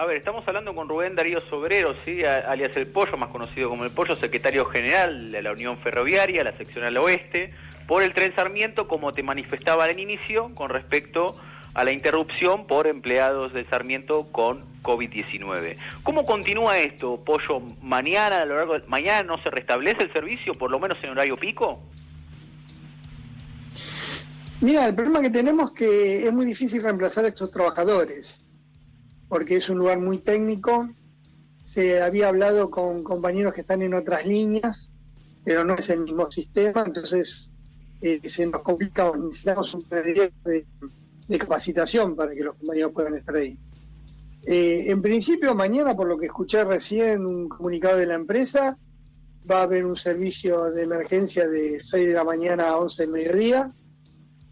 A 0.00 0.06
ver, 0.06 0.16
estamos 0.16 0.48
hablando 0.48 0.74
con 0.74 0.88
Rubén 0.88 1.14
Darío 1.14 1.42
Sobrero, 1.42 1.94
¿sí? 2.06 2.24
alias 2.24 2.74
El 2.74 2.86
Pollo, 2.86 3.18
más 3.18 3.28
conocido 3.28 3.68
como 3.68 3.84
El 3.84 3.90
Pollo, 3.90 4.16
secretario 4.16 4.64
general 4.64 5.30
de 5.30 5.42
la 5.42 5.52
Unión 5.52 5.76
Ferroviaria, 5.76 6.42
la 6.42 6.52
sección 6.52 6.86
al 6.86 6.96
oeste, 6.96 7.52
por 7.86 8.02
el 8.02 8.14
tren 8.14 8.34
Sarmiento, 8.34 8.88
como 8.88 9.12
te 9.12 9.22
manifestaba 9.22 9.84
al 9.84 10.00
inicio, 10.00 10.54
con 10.54 10.70
respecto 10.70 11.38
a 11.74 11.84
la 11.84 11.92
interrupción 11.92 12.66
por 12.66 12.86
empleados 12.86 13.52
del 13.52 13.66
Sarmiento 13.66 14.32
con 14.32 14.64
COVID-19. 14.82 15.76
¿Cómo 16.02 16.24
continúa 16.24 16.78
esto, 16.78 17.22
Pollo? 17.22 17.60
¿Mañana, 17.82 18.40
a 18.40 18.46
lo 18.46 18.56
largo 18.56 18.78
de... 18.78 18.86
mañana 18.88 19.22
no 19.22 19.42
se 19.42 19.50
restablece 19.50 20.04
el 20.04 20.12
servicio, 20.14 20.54
por 20.54 20.70
lo 20.70 20.78
menos 20.78 20.96
en 21.04 21.10
horario 21.10 21.36
pico? 21.36 21.78
Mira, 24.62 24.88
el 24.88 24.94
problema 24.94 25.20
que 25.20 25.28
tenemos 25.28 25.68
es 25.68 25.76
que 25.76 26.26
es 26.26 26.32
muy 26.32 26.46
difícil 26.46 26.82
reemplazar 26.82 27.26
a 27.26 27.28
estos 27.28 27.50
trabajadores, 27.50 28.40
porque 29.30 29.56
es 29.56 29.70
un 29.70 29.78
lugar 29.78 30.00
muy 30.00 30.18
técnico. 30.18 30.90
Se 31.62 32.02
había 32.02 32.28
hablado 32.28 32.68
con 32.68 33.04
compañeros 33.04 33.54
que 33.54 33.60
están 33.60 33.80
en 33.80 33.94
otras 33.94 34.26
líneas, 34.26 34.92
pero 35.44 35.64
no 35.64 35.74
es 35.76 35.88
el 35.88 36.00
mismo 36.00 36.28
sistema, 36.30 36.82
entonces 36.84 37.52
eh, 38.02 38.20
se 38.28 38.46
nos 38.48 38.62
complica, 38.62 39.10
necesitamos 39.14 39.72
un 39.74 39.88
de, 39.88 40.32
de 41.28 41.38
capacitación 41.38 42.16
para 42.16 42.34
que 42.34 42.42
los 42.42 42.56
compañeros 42.56 42.90
puedan 42.92 43.14
estar 43.14 43.36
ahí. 43.36 43.56
Eh, 44.46 44.90
en 44.90 45.00
principio, 45.00 45.54
mañana, 45.54 45.94
por 45.94 46.08
lo 46.08 46.18
que 46.18 46.26
escuché 46.26 46.64
recién, 46.64 47.24
un 47.24 47.48
comunicado 47.48 47.98
de 47.98 48.06
la 48.06 48.14
empresa, 48.14 48.76
va 49.48 49.60
a 49.60 49.62
haber 49.62 49.84
un 49.84 49.96
servicio 49.96 50.64
de 50.70 50.82
emergencia 50.82 51.46
de 51.46 51.78
6 51.78 52.08
de 52.08 52.14
la 52.14 52.24
mañana 52.24 52.70
a 52.70 52.78
11 52.78 53.02
del 53.04 53.12
mediodía 53.12 53.72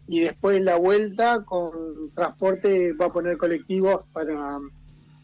y 0.09 0.21
después 0.21 0.61
la 0.63 0.77
vuelta 0.77 1.45
con 1.45 1.71
transporte 2.15 2.95
va 2.95 3.07
a 3.07 3.13
poner 3.13 3.37
colectivos 3.37 4.05
para, 4.13 4.57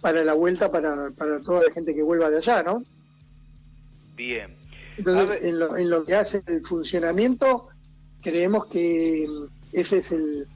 para 0.02 0.22
la 0.22 0.34
vuelta 0.34 0.70
para, 0.70 1.10
para 1.16 1.40
toda 1.40 1.62
la 1.66 1.72
gente 1.72 1.94
que 1.94 2.02
vuelva 2.02 2.28
de 2.28 2.36
allá, 2.36 2.62
¿no? 2.62 2.84
Bien. 4.14 4.54
Entonces, 4.98 5.42
en 5.42 5.58
lo, 5.58 5.76
en 5.76 5.88
lo 5.88 6.04
que 6.04 6.14
hace 6.14 6.42
el 6.46 6.64
funcionamiento, 6.64 7.68
creemos 8.20 8.66
que 8.66 9.26
esa 9.72 9.96
es 9.96 10.12
el, 10.12 10.46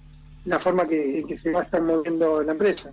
la 0.45 0.59
forma 0.59 0.87
que, 0.87 1.25
que 1.27 1.37
se 1.37 1.51
va 1.51 1.61
a 1.61 1.65
estar 1.65 1.83
moviendo 1.83 2.43
la 2.43 2.53
empresa. 2.53 2.93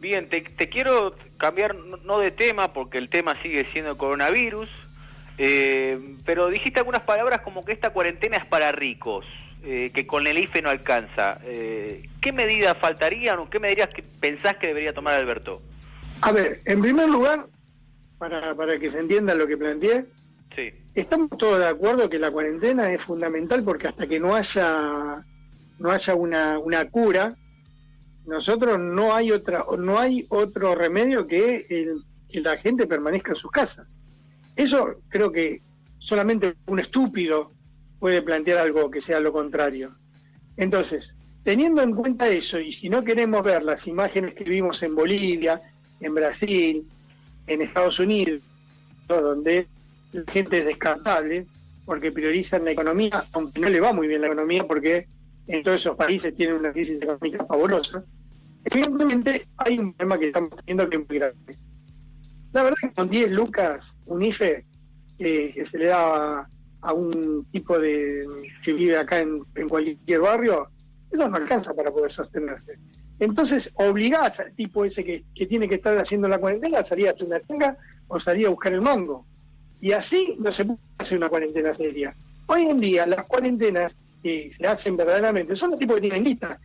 Bien, 0.00 0.28
te, 0.28 0.40
te 0.40 0.68
quiero 0.68 1.14
cambiar 1.36 1.76
no 1.76 2.18
de 2.18 2.30
tema 2.30 2.72
porque 2.72 2.98
el 2.98 3.10
tema 3.10 3.40
sigue 3.42 3.70
siendo 3.72 3.96
coronavirus, 3.96 4.68
eh, 5.38 6.16
pero 6.24 6.48
dijiste 6.48 6.80
algunas 6.80 7.02
palabras 7.02 7.42
como 7.42 7.62
que 7.64 7.72
esta 7.72 7.90
cuarentena 7.90 8.38
es 8.38 8.46
para 8.46 8.72
ricos. 8.72 9.24
Eh, 9.64 9.92
que 9.94 10.08
con 10.08 10.26
el 10.26 10.38
IFE 10.38 10.60
no 10.60 10.70
alcanza. 10.70 11.38
Eh, 11.44 12.08
¿Qué 12.20 12.32
medidas 12.32 12.76
faltarían 12.78 13.38
o 13.38 13.48
qué 13.48 13.60
medidas 13.60 13.90
que 13.94 14.02
pensás 14.02 14.56
que 14.56 14.66
debería 14.66 14.92
tomar 14.92 15.14
Alberto? 15.14 15.62
A 16.20 16.32
ver, 16.32 16.62
en 16.64 16.80
primer 16.80 17.08
lugar, 17.08 17.44
para, 18.18 18.56
para 18.56 18.78
que 18.80 18.90
se 18.90 18.98
entienda 18.98 19.36
lo 19.36 19.46
que 19.46 19.56
planteé, 19.56 20.06
sí. 20.56 20.70
estamos 20.94 21.30
todos 21.38 21.60
de 21.60 21.68
acuerdo 21.68 22.10
que 22.10 22.18
la 22.18 22.32
cuarentena 22.32 22.92
es 22.92 23.04
fundamental 23.04 23.62
porque 23.62 23.86
hasta 23.86 24.08
que 24.08 24.18
no 24.18 24.34
haya 24.34 25.24
no 25.78 25.90
haya 25.90 26.14
una, 26.16 26.58
una 26.58 26.90
cura, 26.90 27.36
nosotros 28.26 28.80
no 28.80 29.14
hay 29.14 29.30
otra 29.30 29.64
no 29.78 30.00
hay 30.00 30.26
otro 30.28 30.74
remedio 30.74 31.28
que 31.28 31.66
el, 31.70 32.02
que 32.28 32.40
la 32.40 32.56
gente 32.56 32.88
permanezca 32.88 33.30
en 33.30 33.36
sus 33.36 33.50
casas. 33.52 33.96
Eso 34.56 34.96
creo 35.08 35.30
que 35.30 35.62
solamente 35.98 36.54
un 36.66 36.80
estúpido 36.80 37.52
puede 38.02 38.20
plantear 38.20 38.58
algo 38.58 38.90
que 38.90 38.98
sea 38.98 39.20
lo 39.20 39.32
contrario. 39.32 39.94
Entonces, 40.56 41.16
teniendo 41.44 41.82
en 41.82 41.94
cuenta 41.94 42.28
eso, 42.28 42.58
y 42.58 42.72
si 42.72 42.88
no 42.88 43.04
queremos 43.04 43.44
ver 43.44 43.62
las 43.62 43.86
imágenes 43.86 44.34
que 44.34 44.42
vimos 44.42 44.82
en 44.82 44.96
Bolivia, 44.96 45.62
en 46.00 46.12
Brasil, 46.12 46.84
en 47.46 47.62
Estados 47.62 48.00
Unidos, 48.00 48.42
donde 49.06 49.68
la 50.10 50.24
gente 50.32 50.58
es 50.58 50.64
descartable, 50.64 51.46
porque 51.84 52.10
priorizan 52.10 52.64
la 52.64 52.72
economía, 52.72 53.24
aunque 53.34 53.60
no 53.60 53.68
le 53.68 53.78
va 53.78 53.92
muy 53.92 54.08
bien 54.08 54.20
la 54.20 54.26
economía, 54.26 54.66
porque 54.66 55.06
en 55.46 55.62
todos 55.62 55.80
esos 55.80 55.94
países 55.94 56.34
tienen 56.34 56.56
una 56.56 56.72
crisis 56.72 57.00
económica 57.00 57.46
fabulosa, 57.46 58.02
evidentemente 58.64 59.46
hay 59.58 59.78
un 59.78 59.92
problema 59.92 60.18
que 60.18 60.26
estamos 60.26 60.50
teniendo 60.56 60.90
que 60.90 60.96
es 60.96 61.08
muy 61.08 61.18
grave. 61.20 61.36
La 62.52 62.64
verdad 62.64 62.78
que 62.80 62.92
con 62.94 63.08
10 63.08 63.30
lucas, 63.30 63.96
un 64.06 64.22
IFE, 64.24 64.66
eh, 65.20 65.52
que 65.54 65.64
se 65.64 65.78
le 65.78 65.86
da 65.86 66.48
a 66.82 66.92
un 66.92 67.46
tipo 67.52 67.78
de 67.78 68.26
que 68.62 68.72
vive 68.72 68.98
acá 68.98 69.20
en, 69.20 69.68
cualquier 69.68 70.20
barrio, 70.20 70.68
eso 71.10 71.28
no 71.28 71.36
alcanza 71.36 71.72
para 71.74 71.90
poder 71.90 72.10
sostenerse. 72.10 72.78
Entonces 73.18 73.72
obligás 73.76 74.40
al 74.40 74.52
tipo 74.52 74.84
ese 74.84 75.04
que, 75.04 75.24
tiene 75.46 75.68
que 75.68 75.76
estar 75.76 75.96
haciendo 75.96 76.26
la 76.28 76.38
cuarentena 76.38 76.80
a 76.80 76.82
salir 76.82 77.08
a 77.08 77.14
una 77.24 77.38
tenga 77.40 77.76
o 78.08 78.18
salir 78.18 78.46
a 78.46 78.50
buscar 78.50 78.72
el 78.72 78.80
mango. 78.80 79.24
Y 79.80 79.92
así 79.92 80.36
no 80.40 80.50
se 80.50 80.64
puede 80.64 80.80
hacer 80.98 81.18
una 81.18 81.28
cuarentena 81.28 81.72
seria. 81.72 82.14
Hoy 82.46 82.62
en 82.62 82.80
día 82.80 83.06
las 83.06 83.26
cuarentenas 83.26 83.96
que 84.22 84.50
se 84.50 84.66
hacen 84.66 84.96
verdaderamente 84.96 85.54
son 85.54 85.70
los 85.70 85.78
tipos 85.78 85.96
que 85.96 86.02
tienen 86.02 86.24
lista. 86.24 86.58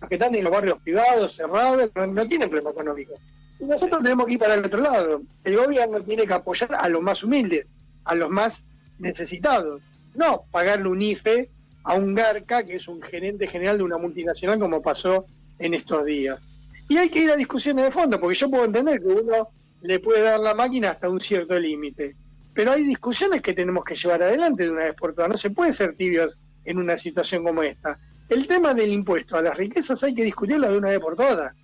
Los 0.00 0.08
que 0.08 0.14
están 0.14 0.34
en 0.36 0.44
los 0.44 0.52
barrios 0.52 0.80
privados, 0.80 1.34
cerrados, 1.34 1.90
no, 1.96 2.06
no 2.06 2.28
tienen 2.28 2.48
problema 2.48 2.70
económico. 2.70 3.14
Y 3.58 3.64
nosotros 3.64 4.02
tenemos 4.04 4.26
que 4.26 4.34
ir 4.34 4.38
para 4.38 4.54
el 4.54 4.64
otro 4.64 4.80
lado. 4.80 5.22
El 5.42 5.56
gobierno 5.56 6.00
tiene 6.02 6.26
que 6.26 6.32
apoyar 6.32 6.76
a 6.76 6.88
los 6.88 7.02
más 7.02 7.24
humildes, 7.24 7.66
a 8.04 8.14
los 8.14 8.30
más 8.30 8.64
necesitados. 8.98 9.82
No 10.14 10.44
pagarle 10.50 10.88
un 10.88 11.00
IFE 11.00 11.50
a 11.84 11.94
un 11.94 12.14
Garca, 12.14 12.64
que 12.64 12.76
es 12.76 12.88
un 12.88 13.00
gerente 13.00 13.46
general 13.46 13.78
de 13.78 13.84
una 13.84 13.98
multinacional, 13.98 14.58
como 14.58 14.82
pasó 14.82 15.26
en 15.58 15.74
estos 15.74 16.04
días. 16.04 16.42
Y 16.88 16.96
hay 16.96 17.08
que 17.08 17.20
ir 17.20 17.30
a 17.30 17.36
discusiones 17.36 17.84
de 17.84 17.90
fondo, 17.90 18.20
porque 18.20 18.36
yo 18.36 18.48
puedo 18.48 18.64
entender 18.64 19.00
que 19.00 19.06
uno 19.06 19.48
le 19.82 19.98
puede 20.00 20.22
dar 20.22 20.40
la 20.40 20.54
máquina 20.54 20.90
hasta 20.90 21.08
un 21.08 21.20
cierto 21.20 21.58
límite. 21.58 22.16
Pero 22.52 22.72
hay 22.72 22.82
discusiones 22.82 23.40
que 23.40 23.54
tenemos 23.54 23.84
que 23.84 23.94
llevar 23.94 24.22
adelante 24.22 24.64
de 24.64 24.70
una 24.70 24.84
vez 24.84 24.94
por 24.94 25.14
todas. 25.14 25.30
No 25.30 25.36
se 25.36 25.50
puede 25.50 25.72
ser 25.72 25.94
tibios 25.94 26.36
en 26.64 26.78
una 26.78 26.96
situación 26.96 27.44
como 27.44 27.62
esta. 27.62 27.98
El 28.28 28.46
tema 28.46 28.74
del 28.74 28.92
impuesto 28.92 29.36
a 29.36 29.42
las 29.42 29.56
riquezas 29.56 30.02
hay 30.02 30.14
que 30.14 30.24
discutirlo 30.24 30.70
de 30.70 30.78
una 30.78 30.88
vez 30.88 30.98
por 30.98 31.16
todas. 31.16 31.54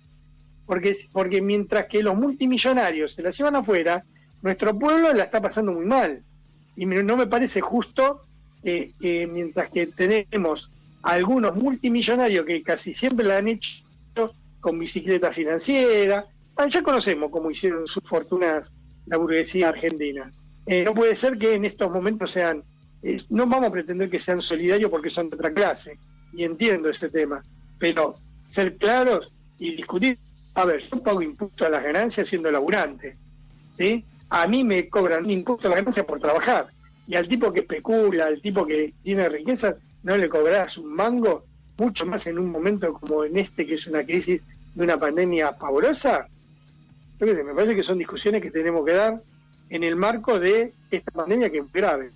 Porque, 0.65 0.95
porque 1.11 1.41
mientras 1.41 1.87
que 1.87 2.01
los 2.01 2.15
multimillonarios 2.15 3.13
se 3.13 3.21
la 3.21 3.29
llevan 3.29 3.57
afuera, 3.57 4.03
nuestro 4.41 4.77
pueblo 4.77 5.13
la 5.13 5.23
está 5.23 5.41
pasando 5.41 5.71
muy 5.71 5.85
mal 5.85 6.23
y 6.75 6.85
no 6.85 7.17
me 7.17 7.27
parece 7.27 7.61
justo 7.61 8.21
que 8.63 9.29
mientras 9.31 9.69
que 9.69 9.87
tenemos 9.87 10.71
algunos 11.03 11.55
multimillonarios 11.55 12.45
que 12.45 12.63
casi 12.63 12.91
siempre 12.91 13.25
la 13.25 13.37
han 13.37 13.47
hecho 13.47 13.83
con 14.59 14.79
bicicleta 14.79 15.31
financiera, 15.31 16.25
ya 16.67 16.81
conocemos 16.81 17.29
cómo 17.31 17.51
hicieron 17.51 17.85
sus 17.85 18.03
fortunas 18.03 18.73
la 19.05 19.17
burguesía 19.17 19.69
argentina. 19.69 20.31
Eh, 20.65 20.83
no 20.83 20.95
puede 20.95 21.13
ser 21.13 21.37
que 21.37 21.53
en 21.53 21.65
estos 21.65 21.91
momentos 21.91 22.31
sean, 22.31 22.63
eh, 23.03 23.17
no 23.29 23.45
vamos 23.45 23.69
a 23.69 23.71
pretender 23.71 24.09
que 24.09 24.17
sean 24.17 24.41
solidarios 24.41 24.89
porque 24.89 25.11
son 25.11 25.29
de 25.29 25.35
otra 25.35 25.53
clase, 25.53 25.99
y 26.33 26.43
entiendo 26.43 26.89
ese 26.89 27.09
tema, 27.09 27.43
pero 27.77 28.15
ser 28.45 28.77
claros 28.77 29.31
y 29.59 29.75
discutir, 29.75 30.17
a 30.55 30.65
ver, 30.65 30.81
yo 30.81 31.03
pago 31.03 31.21
impuesto 31.21 31.65
a 31.65 31.69
las 31.69 31.83
ganancias 31.83 32.27
siendo 32.27 32.49
laburante, 32.49 33.15
¿sí? 33.69 34.03
A 34.29 34.47
mí 34.47 34.63
me 34.63 34.89
cobran 34.89 35.25
un 35.25 35.31
impuesto 35.31 35.67
a 35.67 35.71
la 35.71 35.77
ganancia 35.77 36.05
por 36.05 36.19
trabajar. 36.19 36.67
Y 37.07 37.15
al 37.15 37.27
tipo 37.27 37.53
que 37.53 37.61
especula, 37.61 38.25
al 38.27 38.41
tipo 38.41 38.65
que 38.65 38.93
tiene 39.03 39.29
riqueza, 39.29 39.75
no 40.03 40.17
le 40.17 40.29
cobrarás 40.29 40.77
un 40.77 40.95
mango, 40.95 41.45
mucho 41.77 42.05
más 42.05 42.25
en 42.27 42.39
un 42.39 42.51
momento 42.51 42.93
como 42.93 43.25
en 43.25 43.37
este, 43.37 43.65
que 43.65 43.75
es 43.75 43.85
una 43.87 44.03
crisis 44.03 44.41
de 44.73 44.83
una 44.83 44.97
pandemia 44.97 45.57
pavorosa. 45.57 46.27
me 47.19 47.53
parece 47.53 47.75
que 47.75 47.83
son 47.83 47.97
discusiones 47.97 48.41
que 48.41 48.51
tenemos 48.51 48.85
que 48.85 48.93
dar 48.93 49.21
en 49.69 49.83
el 49.83 49.95
marco 49.95 50.39
de 50.39 50.73
esta 50.91 51.11
pandemia 51.11 51.49
que 51.49 51.59
es 51.59 51.71
grave. 51.71 52.11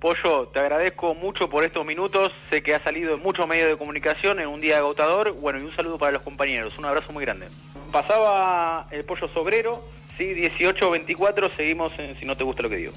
Pollo, 0.00 0.48
te 0.48 0.58
agradezco 0.58 1.14
mucho 1.14 1.50
por 1.50 1.62
estos 1.62 1.84
minutos. 1.84 2.32
Sé 2.50 2.62
que 2.62 2.74
ha 2.74 2.82
salido 2.82 3.14
en 3.14 3.20
muchos 3.20 3.46
medios 3.46 3.68
de 3.68 3.76
comunicación 3.76 4.40
en 4.40 4.48
un 4.48 4.60
día 4.60 4.78
agotador. 4.78 5.32
Bueno, 5.32 5.58
y 5.58 5.62
un 5.62 5.76
saludo 5.76 5.98
para 5.98 6.12
los 6.12 6.22
compañeros. 6.22 6.78
Un 6.78 6.86
abrazo 6.86 7.12
muy 7.12 7.22
grande. 7.24 7.48
Pasaba 7.92 8.88
el 8.90 9.04
Pollo 9.04 9.28
Sobrero 9.28 9.84
Sí, 10.16 10.24
18-24, 10.24 11.56
seguimos 11.56 11.92
en 11.98 12.18
Si 12.18 12.26
no 12.26 12.36
te 12.36 12.44
gusta 12.44 12.62
lo 12.62 12.70
que 12.70 12.76
digo. 12.76 12.92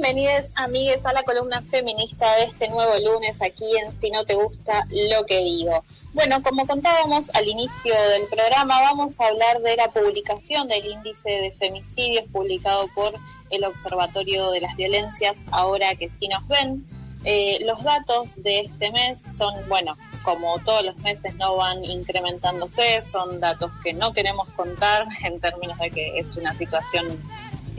Bienvenidos 0.00 0.52
amigues 0.54 1.04
a 1.04 1.12
la 1.12 1.24
columna 1.24 1.60
feminista 1.60 2.36
de 2.36 2.44
este 2.44 2.68
nuevo 2.68 2.92
lunes 3.04 3.42
aquí 3.42 3.76
en 3.78 3.90
Si 4.00 4.10
no 4.12 4.24
te 4.24 4.36
gusta 4.36 4.84
lo 5.10 5.26
que 5.26 5.40
digo. 5.40 5.82
Bueno, 6.12 6.40
como 6.40 6.68
contábamos 6.68 7.28
al 7.34 7.48
inicio 7.48 7.92
del 8.10 8.22
programa, 8.30 8.80
vamos 8.80 9.18
a 9.18 9.26
hablar 9.26 9.60
de 9.60 9.74
la 9.74 9.88
publicación 9.88 10.68
del 10.68 10.86
índice 10.86 11.28
de 11.28 11.50
femicidios 11.50 12.30
publicado 12.30 12.86
por 12.94 13.12
el 13.50 13.64
Observatorio 13.64 14.52
de 14.52 14.60
las 14.60 14.76
Violencias, 14.76 15.34
ahora 15.50 15.92
que 15.96 16.08
sí 16.20 16.28
nos 16.28 16.46
ven. 16.46 16.86
Eh, 17.24 17.58
los 17.66 17.82
datos 17.82 18.40
de 18.40 18.60
este 18.60 18.92
mes 18.92 19.20
son, 19.36 19.52
bueno, 19.68 19.96
como 20.22 20.60
todos 20.60 20.84
los 20.84 20.96
meses 20.98 21.34
no 21.34 21.56
van 21.56 21.84
incrementándose, 21.84 23.02
son 23.04 23.40
datos 23.40 23.72
que 23.82 23.94
no 23.94 24.12
queremos 24.12 24.48
contar 24.52 25.08
en 25.24 25.40
términos 25.40 25.76
de 25.78 25.90
que 25.90 26.20
es 26.20 26.36
una 26.36 26.56
situación 26.56 27.04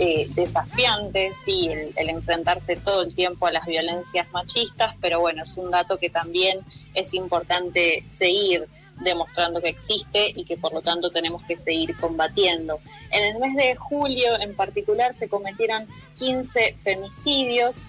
eh, 0.02 0.28
desafiante, 0.30 1.34
sí, 1.44 1.70
el, 1.70 2.10
enfrentarse 2.10 2.78
todo 2.78 3.04
el 3.04 3.14
tiempo 3.14 3.48
a 3.48 3.52
las 3.52 3.66
violencias 3.66 4.32
machistas, 4.32 4.96
pero 5.02 5.20
bueno, 5.20 5.44
es 5.44 5.58
un 5.58 5.70
dato 5.72 5.98
que 5.98 6.10
también 6.10 6.62
es 6.94 7.14
importante 7.14 8.06
seguir 8.18 8.66
demostrando 9.02 9.62
que 9.62 9.68
existe 9.68 10.32
y 10.34 10.46
que 10.46 10.56
por 10.56 10.74
lo 10.74 10.82
tanto 10.82 11.12
tenemos 11.12 11.44
que 11.44 11.58
seguir 11.58 11.98
combatiendo. 11.98 12.80
En 13.12 13.26
el 13.26 13.40
mes 13.40 13.58
de 13.58 13.76
julio 13.76 14.40
en 14.40 14.56
particular 14.56 15.14
se 15.16 15.28
cometieron 15.28 15.86
15 16.16 16.78
femicidios. 16.82 17.86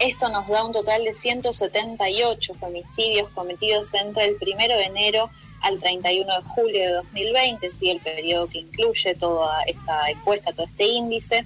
Esto 0.00 0.30
nos 0.30 0.48
da 0.48 0.64
un 0.64 0.72
total 0.72 1.04
de 1.04 1.14
178 1.14 2.54
femicidios 2.54 3.28
cometidos 3.30 3.94
entre 3.94 4.24
el 4.24 4.34
primero 4.34 4.76
de 4.76 4.84
enero 4.84 5.30
al 5.62 5.78
31 5.78 6.36
de 6.36 6.42
julio 6.42 6.80
de 6.80 6.92
2020, 6.92 7.70
sí, 7.78 7.90
el 7.90 8.00
periodo 8.00 8.48
que 8.48 8.58
incluye 8.58 9.14
toda 9.14 9.62
esta 9.62 10.10
encuesta, 10.10 10.52
todo 10.52 10.66
este 10.66 10.86
índice. 10.86 11.44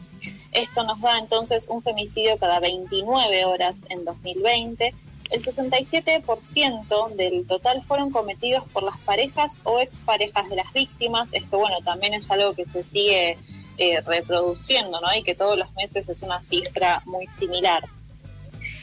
Esto 0.53 0.85
nos 0.85 1.01
da 1.01 1.19
entonces 1.19 1.67
un 1.69 1.83
femicidio 1.83 2.39
cada 2.39 2.61
29 2.61 3.45
horas 3.45 3.75
en 3.89 4.05
2020. 4.05 4.95
El 5.31 5.45
67% 5.45 7.15
del 7.17 7.47
total 7.47 7.83
fueron 7.83 8.11
cometidos 8.11 8.65
por 8.73 8.83
las 8.83 8.99
parejas 8.99 9.61
o 9.65 9.81
exparejas 9.81 10.49
de 10.49 10.57
las 10.57 10.73
víctimas. 10.73 11.29
Esto, 11.33 11.59
bueno, 11.59 11.79
también 11.85 12.15
es 12.15 12.31
algo 12.31 12.55
que 12.55 12.67
se 12.67 12.85
sigue 12.85 13.39
eh, 13.79 14.01
reproduciendo, 14.03 15.01
¿no? 15.01 15.09
Y 15.17 15.23
que 15.23 15.35
todos 15.35 15.59
los 15.59 15.73
meses 15.75 16.09
es 16.09 16.23
una 16.23 16.43
cifra 16.45 17.03
muy 17.07 17.27
similar. 17.29 17.83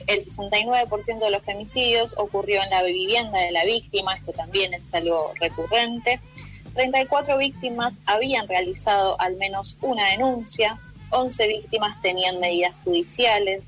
El 0.08 0.26
69% 0.26 1.20
de 1.20 1.32
los 1.32 1.44
femicidios 1.44 2.16
ocurrió 2.18 2.62
en 2.64 2.70
la 2.70 2.84
vivienda 2.84 3.40
de 3.40 3.52
la 3.52 3.66
víctima, 3.66 4.16
esto 4.16 4.34
también 4.34 4.74
es 4.74 4.94
algo 4.94 5.34
recurrente. 5.40 6.20
34 6.74 7.38
víctimas 7.38 7.94
habían 8.06 8.48
realizado 8.48 9.20
al 9.20 9.36
menos 9.36 9.78
una 9.82 10.08
denuncia, 10.12 10.80
11 11.10 11.48
víctimas 11.48 12.02
tenían 12.02 12.40
medidas 12.40 12.76
judiciales, 12.84 13.64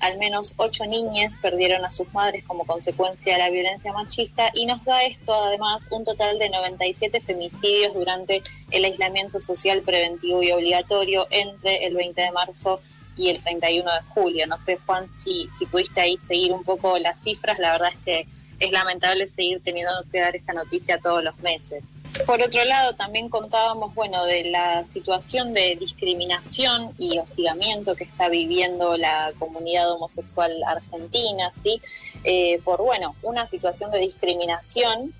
al 0.00 0.18
menos 0.18 0.54
8 0.56 0.86
niñas 0.86 1.36
perdieron 1.40 1.84
a 1.84 1.90
sus 1.90 2.12
madres 2.12 2.44
como 2.44 2.64
consecuencia 2.64 3.32
de 3.32 3.38
la 3.38 3.50
violencia 3.50 3.92
machista 3.92 4.50
y 4.54 4.66
nos 4.66 4.84
da 4.84 5.02
esto 5.04 5.34
además 5.34 5.88
un 5.90 6.04
total 6.04 6.38
de 6.38 6.50
97 6.50 7.20
femicidios 7.20 7.94
durante 7.94 8.42
el 8.70 8.84
aislamiento 8.84 9.40
social 9.40 9.82
preventivo 9.82 10.42
y 10.42 10.52
obligatorio 10.52 11.26
entre 11.30 11.84
el 11.86 11.94
20 11.94 12.20
de 12.20 12.30
marzo 12.32 12.80
y 12.80 12.97
el 13.26 13.40
31 13.40 13.90
de 13.92 14.00
julio. 14.14 14.46
No 14.46 14.58
sé, 14.60 14.78
Juan, 14.86 15.10
si, 15.18 15.48
si 15.58 15.66
pudiste 15.66 16.00
ahí 16.00 16.16
seguir 16.18 16.52
un 16.52 16.62
poco 16.62 16.98
las 16.98 17.20
cifras, 17.20 17.58
la 17.58 17.72
verdad 17.72 17.90
es 17.92 17.98
que 18.04 18.26
es 18.60 18.72
lamentable 18.72 19.28
seguir 19.28 19.60
teniendo 19.64 19.92
que 20.10 20.20
dar 20.20 20.36
esta 20.36 20.52
noticia 20.52 20.98
todos 20.98 21.22
los 21.22 21.36
meses. 21.38 21.82
Por 22.26 22.42
otro 22.42 22.64
lado, 22.64 22.94
también 22.94 23.28
contábamos, 23.28 23.94
bueno, 23.94 24.24
de 24.24 24.44
la 24.44 24.84
situación 24.92 25.52
de 25.54 25.76
discriminación 25.76 26.92
y 26.98 27.18
hostigamiento 27.18 27.94
que 27.94 28.04
está 28.04 28.28
viviendo 28.28 28.96
la 28.96 29.32
comunidad 29.38 29.90
homosexual 29.92 30.52
argentina, 30.66 31.52
¿sí? 31.62 31.80
Eh, 32.24 32.60
por, 32.64 32.82
bueno, 32.82 33.14
una 33.22 33.46
situación 33.48 33.90
de 33.90 34.00
discriminación 34.00 35.12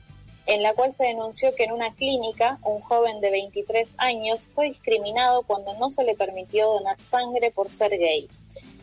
en 0.49 0.63
la 0.63 0.73
cual 0.73 0.95
se 0.97 1.05
denunció 1.05 1.55
que 1.55 1.65
en 1.65 1.73
una 1.73 1.95
clínica 1.95 2.59
un 2.65 2.81
joven 2.81 3.21
de 3.21 3.31
23 3.31 3.91
años 3.99 4.49
fue 4.55 4.71
discriminado 4.71 5.43
cuando 5.43 5.75
no 5.75 5.91
se 5.91 6.05
le 6.05 6.15
permitió 6.15 6.67
donar 6.69 6.99
sangre 7.01 7.51
por 7.51 7.69
ser 7.71 7.91
gay. 7.99 8.29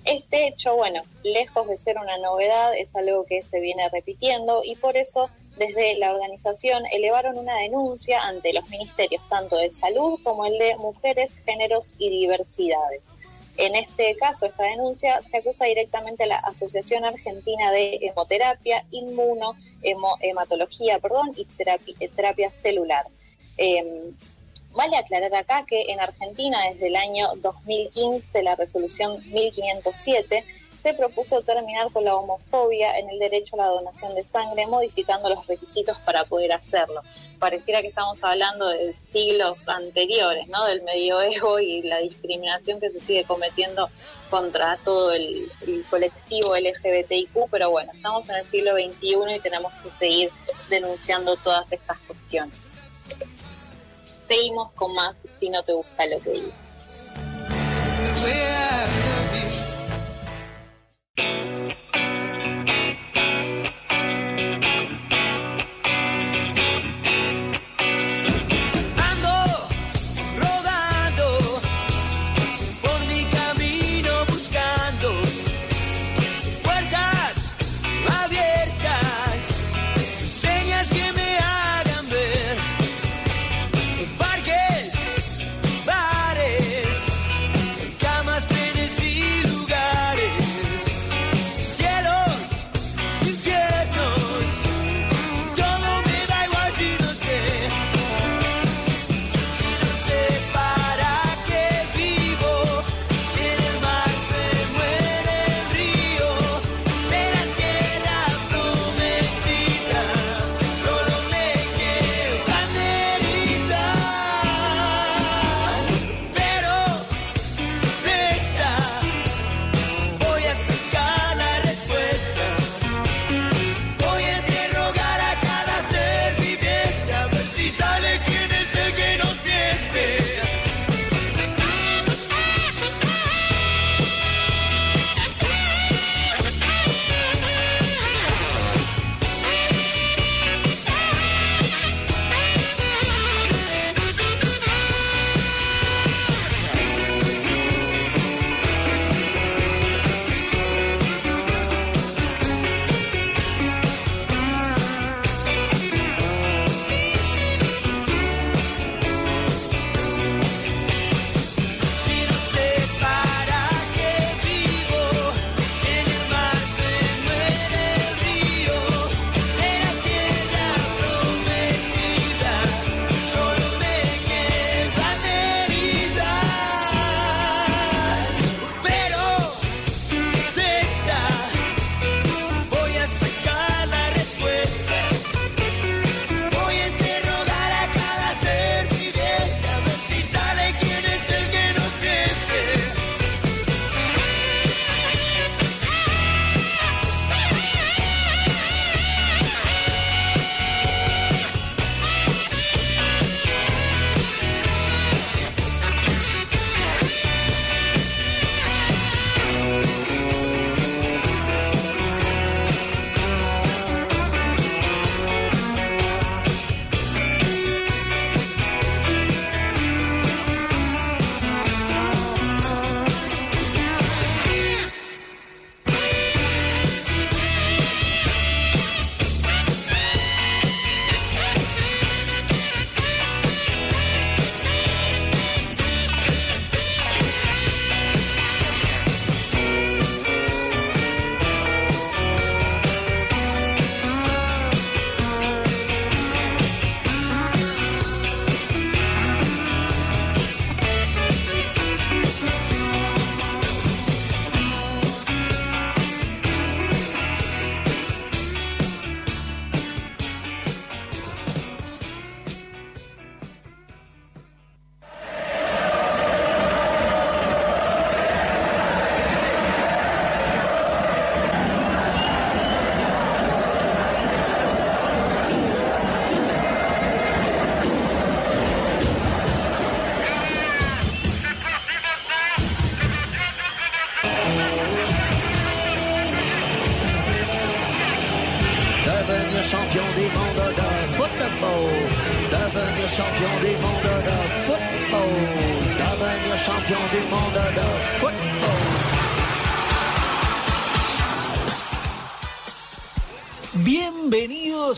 Este 0.06 0.48
hecho, 0.48 0.76
bueno, 0.76 1.02
lejos 1.24 1.68
de 1.68 1.80
ser 1.80 1.98
una 1.98 2.20
novedad, 2.20 2.78
es 2.78 2.96
algo 2.96 3.26
que 3.26 3.42
se 3.42 3.60
viene 3.60 3.90
repitiendo 3.90 4.62
y 4.64 4.76
por 4.76 4.96
eso 4.96 5.32
desde 5.58 5.96
la 5.96 6.12
organización 6.12 6.84
elevaron 6.92 7.40
una 7.40 7.58
denuncia 7.58 8.22
ante 8.22 8.54
los 8.54 8.70
ministerios 8.70 9.28
tanto 9.28 9.58
de 9.58 9.72
salud 9.72 10.20
como 10.24 10.46
el 10.46 10.60
de 10.60 10.76
mujeres, 10.76 11.32
géneros 11.46 11.96
y 11.98 12.12
diversidades. 12.12 13.02
En 13.58 13.76
este 13.76 14.16
caso, 14.18 14.46
esta 14.46 14.64
denuncia 14.64 15.22
se 15.22 15.38
acusa 15.38 15.66
directamente 15.66 16.24
a 16.24 16.28
la 16.28 16.38
Asociación 16.38 17.06
Argentina 17.06 17.72
de 17.72 18.00
Hemoterapia, 18.02 18.84
Inmuno, 18.92 19.56
Hematología 20.22 21.00
perdón, 21.00 21.34
y 21.36 21.46
terapia, 21.46 22.50
celular. 22.50 23.06
Em, 23.58 24.14
vale 24.72 24.98
aclarar 24.98 25.34
acá 25.36 25.66
que 25.66 25.84
en 25.88 26.02
Argentina 26.02 26.58
desde 26.70 26.88
el 26.88 26.98
año 26.98 27.30
2015 27.38 28.44
la 28.44 28.56
resolución 28.56 29.18
1507 29.32 30.44
se 30.86 30.94
propuso 30.94 31.42
terminar 31.42 31.92
con 31.92 32.06
la 32.06 32.16
homofobia 32.16 33.00
en 33.00 33.10
el 33.10 33.18
derecho 33.18 33.56
a 33.56 33.66
la 33.66 33.68
donación 33.70 34.14
de 34.14 34.24
sangre, 34.24 34.68
modificando 34.68 35.30
los 35.30 35.48
requisitos 35.48 35.98
para 36.06 36.24
poder 36.26 36.52
hacerlo. 36.52 37.02
Pareciera 37.40 37.82
que 37.82 37.88
estamos 37.88 38.24
hablando 38.24 38.70
de 38.70 38.96
siglos 39.12 39.68
anteriores, 39.68 40.48
¿no? 40.48 40.64
Del 40.66 40.84
medioevo 40.84 41.60
y 41.60 41.82
la 41.82 41.98
discriminación 41.98 42.80
que 42.80 42.92
se 42.92 43.00
sigue 43.00 43.24
cometiendo 43.24 43.90
contra 44.30 44.78
todo 44.84 45.12
el, 45.12 45.50
colectivo 45.90 46.56
LGBTIQ, 46.56 47.50
pero 47.50 47.72
bueno, 47.72 47.92
estamos 47.92 48.30
en 48.30 48.36
el 48.36 48.46
siglo 48.46 48.74
XXI 48.74 49.38
y 49.38 49.40
tenemos 49.40 49.74
que 49.82 49.90
seguir 49.98 50.30
denunciando 50.70 51.36
todas 51.38 51.66
estas 51.72 51.98
cuestiones. 52.02 52.54
Seguimos 54.28 54.72
con 54.74 54.94
más 54.94 55.16
si 55.40 55.50
no 55.50 55.64
te 55.64 55.74
gusta 55.74 56.06
lo 56.06 56.20
que 56.20 56.30
digo. 56.30 56.52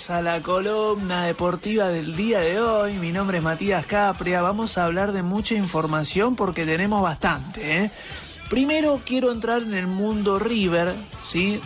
A 0.09 0.21
la 0.21 0.41
columna 0.41 1.25
deportiva 1.25 1.89
del 1.89 2.15
día 2.15 2.39
de 2.39 2.61
hoy. 2.61 2.93
Mi 2.93 3.11
nombre 3.11 3.39
es 3.39 3.43
Matías 3.43 3.85
Capria. 3.85 4.41
Vamos 4.41 4.77
a 4.77 4.85
hablar 4.85 5.11
de 5.11 5.21
mucha 5.21 5.55
información 5.55 6.37
porque 6.37 6.65
tenemos 6.65 7.01
bastante. 7.01 7.83
¿eh? 7.83 7.91
Primero 8.49 9.01
quiero 9.05 9.33
entrar 9.33 9.61
en 9.63 9.73
el 9.73 9.87
mundo 9.87 10.39
River, 10.39 10.93
¿sí? 11.25 11.59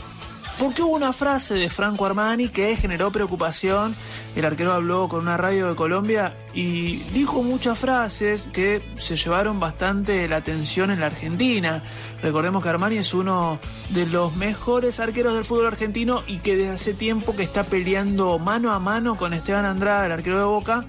Porque 0.57 0.81
hubo 0.81 0.95
una 0.95 1.13
frase 1.13 1.53
de 1.53 1.69
Franco 1.69 2.05
Armani 2.05 2.47
que 2.47 2.75
generó 2.75 3.11
preocupación. 3.11 3.95
El 4.35 4.45
arquero 4.45 4.71
habló 4.71 5.09
con 5.09 5.21
una 5.21 5.35
radio 5.35 5.67
de 5.67 5.75
Colombia 5.75 6.33
y 6.53 6.97
dijo 7.13 7.43
muchas 7.43 7.77
frases 7.77 8.49
que 8.53 8.81
se 8.95 9.17
llevaron 9.17 9.59
bastante 9.59 10.27
la 10.29 10.37
atención 10.37 10.89
en 10.89 11.01
la 11.01 11.07
Argentina. 11.07 11.83
Recordemos 12.23 12.63
que 12.63 12.69
Armani 12.69 12.97
es 12.97 13.13
uno 13.13 13.59
de 13.89 14.05
los 14.05 14.35
mejores 14.37 15.01
arqueros 15.01 15.33
del 15.33 15.43
fútbol 15.43 15.67
argentino 15.67 16.23
y 16.27 16.39
que 16.39 16.55
desde 16.55 16.71
hace 16.71 16.93
tiempo 16.93 17.35
que 17.35 17.43
está 17.43 17.65
peleando 17.65 18.39
mano 18.39 18.71
a 18.71 18.79
mano 18.79 19.17
con 19.17 19.33
Esteban 19.33 19.65
Andrade, 19.65 20.05
el 20.05 20.13
arquero 20.13 20.37
de 20.37 20.45
Boca, 20.45 20.85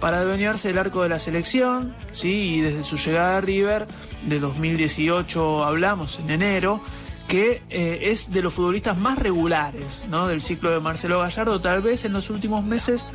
para 0.00 0.18
adueñarse 0.18 0.68
del 0.68 0.78
arco 0.78 1.02
de 1.02 1.10
la 1.10 1.18
selección, 1.18 1.94
¿sí? 2.12 2.56
y 2.56 2.60
desde 2.60 2.82
su 2.82 2.96
llegada 2.96 3.38
a 3.38 3.40
River 3.42 3.86
de 4.26 4.40
2018 4.40 5.64
hablamos 5.64 6.18
en 6.18 6.30
enero, 6.30 6.80
que 7.28 7.62
eh, 7.70 8.10
es 8.10 8.32
de 8.32 8.42
los 8.42 8.54
futbolistas 8.54 8.96
más 8.96 9.18
regulares 9.18 10.04
¿no? 10.08 10.26
del 10.26 10.40
ciclo 10.40 10.70
de 10.70 10.80
Marcelo 10.80 11.20
Gallardo. 11.20 11.60
Tal 11.60 11.82
vez 11.82 12.04
en 12.04 12.12
los 12.12 12.30
últimos 12.30 12.64
meses 12.64 13.08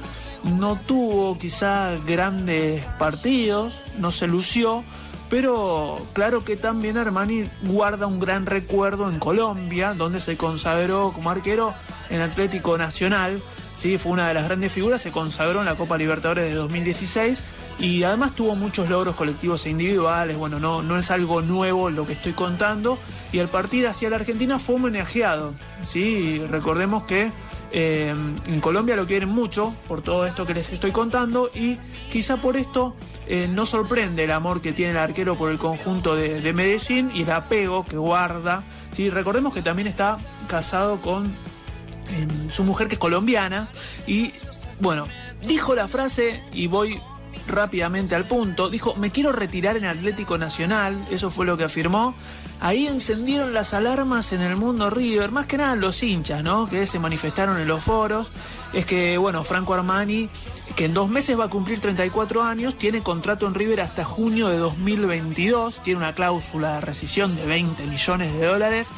no 0.43 0.75
tuvo 0.75 1.37
quizá 1.37 1.95
grandes 2.05 2.83
partidos, 2.99 3.81
no 3.99 4.11
se 4.11 4.27
lució, 4.27 4.83
pero 5.29 5.99
claro 6.13 6.43
que 6.43 6.57
también 6.57 6.97
Armani 6.97 7.43
guarda 7.63 8.05
un 8.05 8.19
gran 8.19 8.45
recuerdo 8.45 9.09
en 9.09 9.19
Colombia, 9.19 9.93
donde 9.93 10.19
se 10.19 10.35
consagró 10.35 11.11
como 11.13 11.29
arquero 11.29 11.73
en 12.09 12.21
Atlético 12.21 12.77
Nacional. 12.77 13.41
¿sí? 13.77 13.97
Fue 13.97 14.11
una 14.11 14.27
de 14.27 14.33
las 14.33 14.45
grandes 14.45 14.73
figuras, 14.73 15.01
se 15.01 15.11
consagró 15.11 15.59
en 15.59 15.65
la 15.65 15.75
Copa 15.75 15.97
Libertadores 15.97 16.45
de 16.45 16.53
2016 16.53 17.41
y 17.81 18.03
además 18.03 18.35
tuvo 18.35 18.55
muchos 18.55 18.89
logros 18.89 19.15
colectivos 19.15 19.65
e 19.65 19.71
individuales. 19.71 20.37
Bueno, 20.37 20.59
no, 20.59 20.83
no 20.83 20.97
es 20.99 21.09
algo 21.09 21.41
nuevo 21.41 21.89
lo 21.89 22.05
que 22.05 22.13
estoy 22.13 22.33
contando. 22.33 22.99
Y 23.31 23.39
el 23.39 23.47
partido 23.47 23.89
hacia 23.89 24.09
la 24.11 24.17
Argentina 24.17 24.59
fue 24.59 24.75
homenajeado. 24.75 25.55
¿sí? 25.81 26.39
Recordemos 26.47 27.03
que 27.05 27.31
eh, 27.71 28.09
en 28.09 28.61
Colombia 28.61 28.95
lo 28.95 29.07
quieren 29.07 29.29
mucho 29.29 29.73
por 29.87 30.03
todo 30.03 30.27
esto 30.27 30.45
que 30.45 30.53
les 30.53 30.71
estoy 30.71 30.91
contando 30.91 31.49
y 31.55 31.77
quizá 32.11 32.37
por 32.37 32.57
esto 32.57 32.95
eh, 33.27 33.47
no 33.49 33.65
sorprende 33.65 34.25
el 34.25 34.31
amor 34.31 34.61
que 34.61 34.73
tiene 34.73 34.91
el 34.91 34.97
arquero 34.97 35.35
por 35.35 35.51
el 35.51 35.57
conjunto 35.57 36.15
de, 36.15 36.53
Medellín 36.53 37.09
y 37.15 37.23
el 37.23 37.31
apego 37.31 37.83
que 37.83 37.97
guarda. 37.97 38.63
¿sí? 38.91 39.09
Recordemos 39.09 39.53
que 39.55 39.63
también 39.63 39.87
está 39.87 40.17
casado 40.47 41.01
con 41.01 41.27
eh, 41.27 42.27
su 42.51 42.63
mujer 42.63 42.89
que 42.89 42.95
es 42.95 42.99
colombiana 42.99 43.69
y 44.05 44.33
bueno, 44.81 45.05
dijo 45.47 45.73
la 45.73 45.87
frase 45.87 46.43
y 46.53 46.67
voy 46.67 46.99
rápidamente 47.47 48.15
al 48.15 48.25
punto, 48.25 48.69
dijo, 48.69 48.95
me 48.95 49.11
quiero 49.11 49.31
retirar 49.31 49.77
en 49.77 49.85
Atlético 49.85 50.37
Nacional, 50.37 51.05
eso 51.09 51.29
fue 51.29 51.45
lo 51.45 51.57
que 51.57 51.63
afirmó. 51.63 52.15
Ahí 52.59 52.85
encendieron 52.85 53.53
las 53.53 53.73
alarmas 53.73 54.33
en 54.33 54.41
el 54.41 54.55
mundo 54.55 54.91
River, 54.91 55.31
más 55.31 55.47
que 55.47 55.57
nada 55.57 55.75
los 55.75 56.03
hinchas, 56.03 56.43
¿no? 56.43 56.69
Que 56.69 56.85
se 56.85 56.99
manifestaron 56.99 57.59
en 57.59 57.67
los 57.67 57.83
foros. 57.83 58.29
Es 58.71 58.85
que, 58.85 59.17
bueno, 59.17 59.43
Franco 59.43 59.73
Armani, 59.73 60.29
que 60.75 60.85
en 60.85 60.93
dos 60.93 61.09
meses 61.09 61.39
va 61.39 61.45
a 61.45 61.49
cumplir 61.49 61.79
34 61.79 62.43
años, 62.43 62.75
tiene 62.75 63.01
contrato 63.01 63.47
en 63.47 63.55
River 63.55 63.81
hasta 63.81 64.03
junio 64.03 64.47
de 64.47 64.57
2022, 64.57 65.81
tiene 65.81 65.97
una 65.97 66.13
cláusula 66.13 66.75
de 66.75 66.81
rescisión 66.81 67.35
de 67.35 67.47
20 67.47 67.83
millones 67.87 68.33
de 68.33 68.45
dólares. 68.45 68.91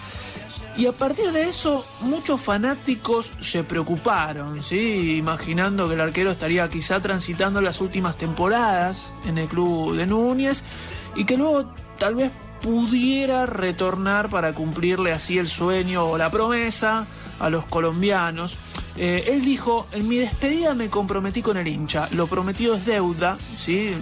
Y 0.75 0.87
a 0.87 0.91
partir 0.91 1.31
de 1.31 1.43
eso, 1.43 1.85
muchos 2.01 2.41
fanáticos 2.41 3.31
se 3.39 3.63
preocuparon, 3.63 4.63
¿sí? 4.63 5.17
imaginando 5.17 5.87
que 5.87 5.93
el 5.93 6.01
arquero 6.01 6.31
estaría 6.31 6.67
quizá 6.67 6.99
transitando 6.99 7.61
las 7.61 7.79
últimas 7.79 8.17
temporadas 8.17 9.13
en 9.25 9.37
el 9.37 9.47
club 9.47 9.95
de 9.95 10.07
Núñez 10.07 10.63
y 11.15 11.25
que 11.25 11.37
luego 11.37 11.65
tal 11.99 12.15
vez 12.15 12.31
pudiera 12.63 13.45
retornar 13.45 14.29
para 14.29 14.53
cumplirle 14.53 15.11
así 15.11 15.37
el 15.37 15.47
sueño 15.47 16.05
o 16.05 16.17
la 16.17 16.31
promesa 16.31 17.05
a 17.39 17.49
los 17.49 17.65
colombianos. 17.65 18.57
Eh, 18.95 19.25
él 19.27 19.43
dijo, 19.43 19.87
en 19.91 20.07
mi 20.07 20.17
despedida 20.17 20.75
me 20.75 20.89
comprometí 20.89 21.41
con 21.41 21.57
el 21.57 21.67
hincha, 21.67 22.07
lo 22.11 22.27
prometido 22.27 22.75
es 22.75 22.85
deuda, 22.85 23.37
¿sí? 23.57 23.95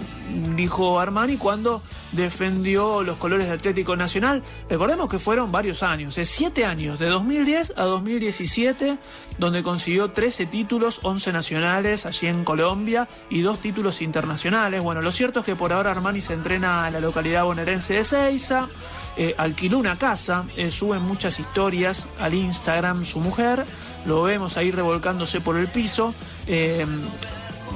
dijo 0.54 1.00
Armani 1.00 1.36
cuando 1.36 1.82
defendió 2.12 3.02
los 3.02 3.16
colores 3.16 3.46
de 3.46 3.54
Atlético 3.54 3.96
Nacional. 3.96 4.42
Recordemos 4.68 5.08
que 5.08 5.18
fueron 5.18 5.50
varios 5.50 5.82
años, 5.82 6.18
es 6.18 6.28
siete 6.28 6.64
años, 6.64 6.98
de 6.98 7.06
2010 7.06 7.74
a 7.76 7.84
2017, 7.84 8.98
donde 9.38 9.62
consiguió 9.62 10.10
13 10.10 10.46
títulos, 10.46 11.00
11 11.02 11.32
nacionales 11.32 12.06
allí 12.06 12.26
en 12.26 12.44
Colombia 12.44 13.08
y 13.30 13.40
dos 13.40 13.60
títulos 13.60 14.02
internacionales. 14.02 14.82
Bueno, 14.82 15.00
lo 15.00 15.10
cierto 15.10 15.40
es 15.40 15.46
que 15.46 15.56
por 15.56 15.72
ahora 15.72 15.90
Armani 15.90 16.20
se 16.20 16.34
entrena 16.34 16.86
en 16.86 16.94
la 16.94 17.00
localidad 17.00 17.44
bonaerense 17.44 17.94
de 17.94 18.04
Ceiza, 18.04 18.68
eh, 19.16 19.34
alquiló 19.38 19.78
una 19.78 19.96
casa, 19.96 20.44
eh, 20.56 20.70
sube 20.70 20.98
muchas 20.98 21.38
historias 21.40 22.08
al 22.18 22.34
Instagram 22.34 23.04
su 23.04 23.20
mujer, 23.20 23.64
lo 24.06 24.22
vemos 24.22 24.56
ahí 24.56 24.70
revolcándose 24.70 25.40
por 25.40 25.56
el 25.56 25.68
piso. 25.68 26.14
Eh, 26.46 26.86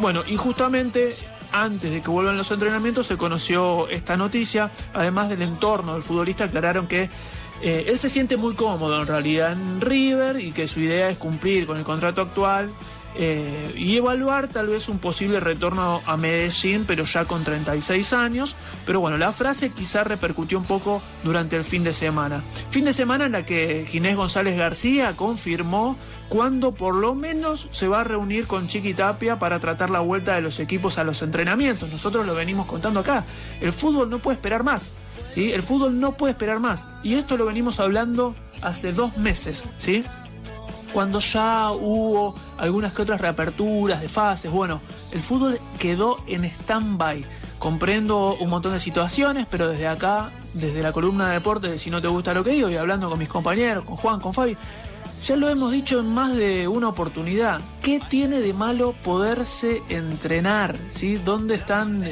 bueno, 0.00 0.22
y 0.26 0.36
justamente 0.36 1.14
antes 1.52 1.90
de 1.90 2.02
que 2.02 2.10
vuelvan 2.10 2.36
los 2.36 2.50
entrenamientos 2.50 3.06
se 3.06 3.16
conoció 3.16 3.88
esta 3.88 4.16
noticia, 4.16 4.70
además 4.92 5.28
del 5.28 5.42
entorno 5.42 5.94
del 5.94 6.02
futbolista 6.02 6.44
aclararon 6.44 6.86
que 6.86 7.08
eh, 7.62 7.86
él 7.88 7.98
se 7.98 8.08
siente 8.08 8.36
muy 8.36 8.54
cómodo 8.54 9.00
en 9.00 9.06
realidad 9.06 9.52
en 9.52 9.80
River 9.80 10.40
y 10.40 10.52
que 10.52 10.66
su 10.66 10.80
idea 10.80 11.08
es 11.08 11.16
cumplir 11.16 11.66
con 11.66 11.78
el 11.78 11.84
contrato 11.84 12.20
actual 12.22 12.70
eh, 13.18 13.72
y 13.76 13.96
evaluar 13.96 14.48
tal 14.48 14.68
vez 14.68 14.88
un 14.88 14.98
posible 14.98 15.40
retorno 15.40 16.02
a 16.06 16.16
Medellín, 16.16 16.84
pero 16.86 17.04
ya 17.04 17.24
con 17.24 17.44
36 17.44 18.12
años. 18.12 18.56
Pero 18.84 19.00
bueno, 19.00 19.16
la 19.16 19.32
frase 19.32 19.70
quizá 19.70 20.04
repercutió 20.04 20.58
un 20.58 20.64
poco 20.64 21.02
durante 21.24 21.56
el 21.56 21.64
fin 21.64 21.82
de 21.82 21.92
semana. 21.92 22.42
Fin 22.70 22.84
de 22.84 22.92
semana 22.92 23.26
en 23.26 23.32
la 23.32 23.44
que 23.44 23.86
Ginés 23.86 24.16
González 24.16 24.56
García 24.56 25.14
confirmó 25.16 25.96
cuándo 26.28 26.72
por 26.72 26.94
lo 26.94 27.14
menos 27.14 27.68
se 27.70 27.88
va 27.88 28.00
a 28.00 28.04
reunir 28.04 28.46
con 28.46 28.68
Chiqui 28.68 28.94
Tapia 28.94 29.38
para 29.38 29.60
tratar 29.60 29.90
la 29.90 30.00
vuelta 30.00 30.34
de 30.34 30.42
los 30.42 30.60
equipos 30.60 30.98
a 30.98 31.04
los 31.04 31.22
entrenamientos. 31.22 31.90
Nosotros 31.90 32.26
lo 32.26 32.34
venimos 32.34 32.66
contando 32.66 33.00
acá. 33.00 33.24
El 33.60 33.72
fútbol 33.72 34.10
no 34.10 34.18
puede 34.18 34.36
esperar 34.36 34.62
más. 34.62 34.92
¿sí? 35.32 35.52
El 35.52 35.62
fútbol 35.62 35.98
no 35.98 36.12
puede 36.12 36.32
esperar 36.32 36.60
más. 36.60 36.86
Y 37.02 37.14
esto 37.14 37.36
lo 37.36 37.46
venimos 37.46 37.80
hablando 37.80 38.34
hace 38.62 38.92
dos 38.92 39.16
meses. 39.16 39.64
¿sí? 39.78 40.04
Cuando 40.96 41.20
ya 41.20 41.72
hubo 41.72 42.34
algunas 42.56 42.94
que 42.94 43.02
otras 43.02 43.20
reaperturas 43.20 44.00
de 44.00 44.08
fases. 44.08 44.50
Bueno, 44.50 44.80
el 45.12 45.20
fútbol 45.20 45.60
quedó 45.78 46.16
en 46.26 46.46
stand-by. 46.46 47.22
Comprendo 47.58 48.34
un 48.40 48.48
montón 48.48 48.72
de 48.72 48.78
situaciones, 48.78 49.46
pero 49.50 49.68
desde 49.68 49.88
acá, 49.88 50.30
desde 50.54 50.82
la 50.82 50.92
columna 50.92 51.28
de 51.28 51.34
deportes, 51.34 51.70
de 51.70 51.78
si 51.78 51.90
no 51.90 52.00
te 52.00 52.08
gusta 52.08 52.32
lo 52.32 52.42
que 52.42 52.52
digo, 52.52 52.70
y 52.70 52.78
hablando 52.78 53.10
con 53.10 53.18
mis 53.18 53.28
compañeros, 53.28 53.84
con 53.84 53.96
Juan, 53.96 54.20
con 54.20 54.32
Fabi, 54.32 54.56
ya 55.22 55.36
lo 55.36 55.50
hemos 55.50 55.70
dicho 55.70 56.00
en 56.00 56.14
más 56.14 56.34
de 56.34 56.66
una 56.66 56.88
oportunidad. 56.88 57.60
¿Qué 57.82 58.00
tiene 58.00 58.40
de 58.40 58.54
malo 58.54 58.94
poderse 59.04 59.82
entrenar? 59.90 60.78
¿Sí? 60.88 61.16
¿Dónde 61.22 61.56
están? 61.56 62.02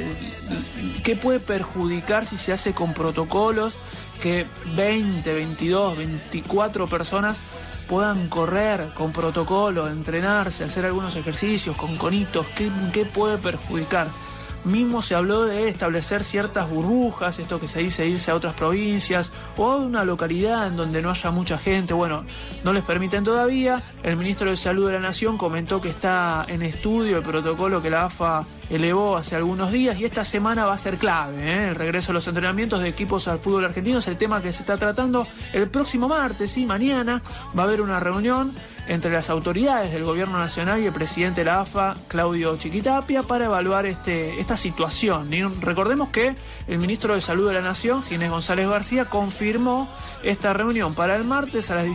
¿Qué 1.03 1.15
puede 1.15 1.39
perjudicar 1.39 2.27
si 2.27 2.37
se 2.37 2.53
hace 2.53 2.73
con 2.73 2.93
protocolos? 2.93 3.77
Que 4.21 4.45
20, 4.75 5.33
22, 5.33 5.97
24 5.97 6.87
personas 6.87 7.41
puedan 7.87 8.27
correr 8.29 8.89
con 8.93 9.11
protocolo, 9.11 9.87
entrenarse, 9.87 10.63
hacer 10.63 10.85
algunos 10.85 11.15
ejercicios 11.15 11.75
con 11.77 11.95
conitos, 11.97 12.45
¿qué, 12.55 13.05
puede 13.05 13.37
perjudicar? 13.37 14.07
Mismo 14.63 15.03
se 15.03 15.13
habló 15.13 15.43
de 15.43 15.69
establecer 15.69 16.23
ciertas 16.23 16.69
burbujas, 16.69 17.37
esto 17.37 17.59
que 17.59 17.67
se 17.67 17.81
dice 17.81 18.07
irse 18.07 18.31
a 18.31 18.35
otras 18.35 18.55
provincias 18.55 19.31
o 19.57 19.69
a 19.69 19.75
una 19.75 20.03
localidad 20.03 20.65
en 20.65 20.75
donde 20.75 21.03
no 21.03 21.11
haya 21.11 21.29
mucha 21.29 21.59
gente. 21.59 21.93
Bueno, 21.93 22.23
no 22.63 22.73
les 22.73 22.83
permiten 22.83 23.23
todavía. 23.23 23.83
El 24.01 24.17
ministro 24.17 24.49
de 24.49 24.57
Salud 24.57 24.87
de 24.87 24.93
la 24.93 24.99
Nación 24.99 25.37
comentó 25.37 25.81
que 25.81 25.89
está 25.89 26.45
en 26.47 26.63
estudio 26.63 27.17
el 27.17 27.23
protocolo 27.23 27.79
que 27.79 27.91
la 27.91 28.05
AFA 28.05 28.43
elevó 28.69 29.17
hace 29.17 29.35
algunos 29.35 29.71
días 29.71 29.99
y 29.99 30.05
esta 30.05 30.23
semana 30.23 30.65
va 30.65 30.73
a 30.73 30.77
ser 30.77 30.97
clave. 30.97 31.37
¿eh? 31.39 31.67
El 31.69 31.75
regreso 31.75 32.11
a 32.11 32.13
los 32.13 32.27
entrenamientos 32.27 32.79
de 32.79 32.89
equipos 32.89 33.27
al 33.27 33.39
fútbol 33.39 33.65
argentino 33.65 33.99
es 33.99 34.07
el 34.07 34.17
tema 34.17 34.41
que 34.41 34.51
se 34.51 34.63
está 34.63 34.77
tratando 34.77 35.27
el 35.53 35.69
próximo 35.69 36.07
martes 36.07 36.57
y 36.57 36.65
mañana 36.65 37.21
va 37.57 37.63
a 37.63 37.65
haber 37.65 37.81
una 37.81 37.99
reunión 37.99 38.53
entre 38.87 39.11
las 39.11 39.29
autoridades 39.29 39.91
del 39.91 40.03
gobierno 40.03 40.37
nacional 40.37 40.79
y 40.79 40.85
el 40.85 40.93
presidente 40.93 41.41
de 41.41 41.45
la 41.45 41.61
AFA, 41.61 41.95
Claudio 42.07 42.55
Chiquitapia, 42.57 43.23
para 43.23 43.45
evaluar 43.45 43.85
este, 43.85 44.39
esta 44.39 44.57
situación. 44.57 45.29
Recordemos 45.61 46.09
que 46.09 46.35
el 46.67 46.77
ministro 46.77 47.13
de 47.13 47.21
Salud 47.21 47.47
de 47.47 47.55
la 47.55 47.61
Nación, 47.61 48.03
Ginés 48.03 48.29
González 48.29 48.69
García, 48.69 49.05
confirmó 49.05 49.89
esta 50.23 50.53
reunión 50.53 50.93
para 50.93 51.15
el 51.15 51.23
martes 51.23 51.71
a 51.71 51.75
las 51.75 51.85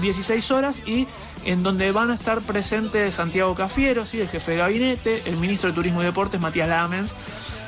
16, 0.00 0.50
horas 0.50 0.82
y 0.86 1.06
en 1.44 1.62
donde 1.62 1.92
van 1.92 2.10
a 2.10 2.14
estar 2.14 2.40
presentes 2.40 3.14
Santiago 3.14 3.54
Cafiero, 3.54 4.06
¿sí? 4.06 4.20
el 4.20 4.28
jefe 4.28 4.52
de 4.52 4.58
gabinete, 4.58 5.22
el 5.26 5.36
ministro 5.36 5.68
de 5.70 5.74
Turismo 5.74 6.02
y 6.02 6.06
Deportes, 6.06 6.40
Matías 6.40 6.68
Lamens, 6.68 7.14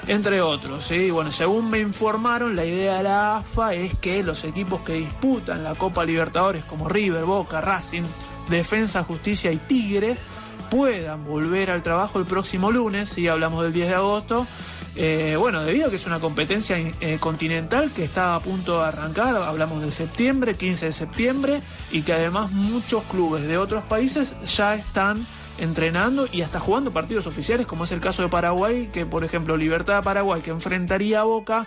entre 0.07 0.41
otros. 0.41 0.85
¿sí? 0.85 1.11
Bueno, 1.11 1.33
según 1.33 1.71
me 1.71 1.79
informaron, 1.79 2.57
la 2.57 2.65
idea 2.65 2.99
de 2.99 3.03
la 3.05 3.37
AFA 3.39 3.75
es 3.75 3.95
que 3.97 4.23
los 4.23 4.45
equipos 4.45 4.81
que 4.81 4.95
disputan 4.95 5.62
la 5.62 5.75
Copa 5.75 6.05
Libertadores, 6.05 6.65
como 6.65 6.89
River, 6.89 7.25
Boca, 7.25 7.61
Racing, 7.61 8.05
Defensa, 8.49 9.05
Justicia 9.05 9.53
y 9.53 9.59
Tigre, 9.59 10.17
puedan 10.71 11.25
volver 11.25 11.71
al 11.71 11.83
trabajo 11.83 12.19
el 12.19 12.27
próximo 12.27 12.71
lunes, 12.71 13.09
si 13.09 13.29
hablamos 13.29 13.62
del 13.62 13.73
10 13.73 13.89
de 13.89 13.95
agosto. 13.95 14.47
Eh, 14.99 15.37
bueno, 15.39 15.63
debido 15.63 15.89
a 15.89 15.91
que 15.91 15.97
es 15.97 16.07
una 16.07 16.21
competencia 16.21 16.79
eh, 16.79 17.19
continental 17.21 17.91
que 17.95 18.03
está 18.03 18.35
a 18.35 18.41
punto 18.41 18.81
de 18.81 18.87
arrancar, 18.87 19.37
hablamos 19.37 19.83
de 19.83 19.91
septiembre, 19.91 20.55
15 20.55 20.87
de 20.87 20.93
septiembre, 20.93 21.61
y 21.91 22.03
que 22.03 22.15
además 22.15 22.51
muchos 22.51 23.05
clubes 23.05 23.47
de 23.47 23.59
otros 23.59 23.85
países 23.85 24.35
ya 24.45 24.75
están 24.75 25.27
entrenando 25.59 26.27
y 26.31 26.43
hasta 26.43 26.61
jugando 26.61 26.93
partidos 26.93 27.27
oficiales, 27.27 27.67
como 27.67 27.85
es 27.85 27.93
el 27.93 28.01
caso 28.01 28.23
de 28.23 28.29
Paraguay, 28.29 28.89
que 28.91 29.05
por 29.05 29.23
ejemplo 29.23 29.57
Libertad 29.57 29.97
de 29.97 30.03
Paraguay, 30.03 30.41
que 30.41 30.51
enfrentaría 30.51 31.21
a 31.21 31.25
Boca, 31.25 31.67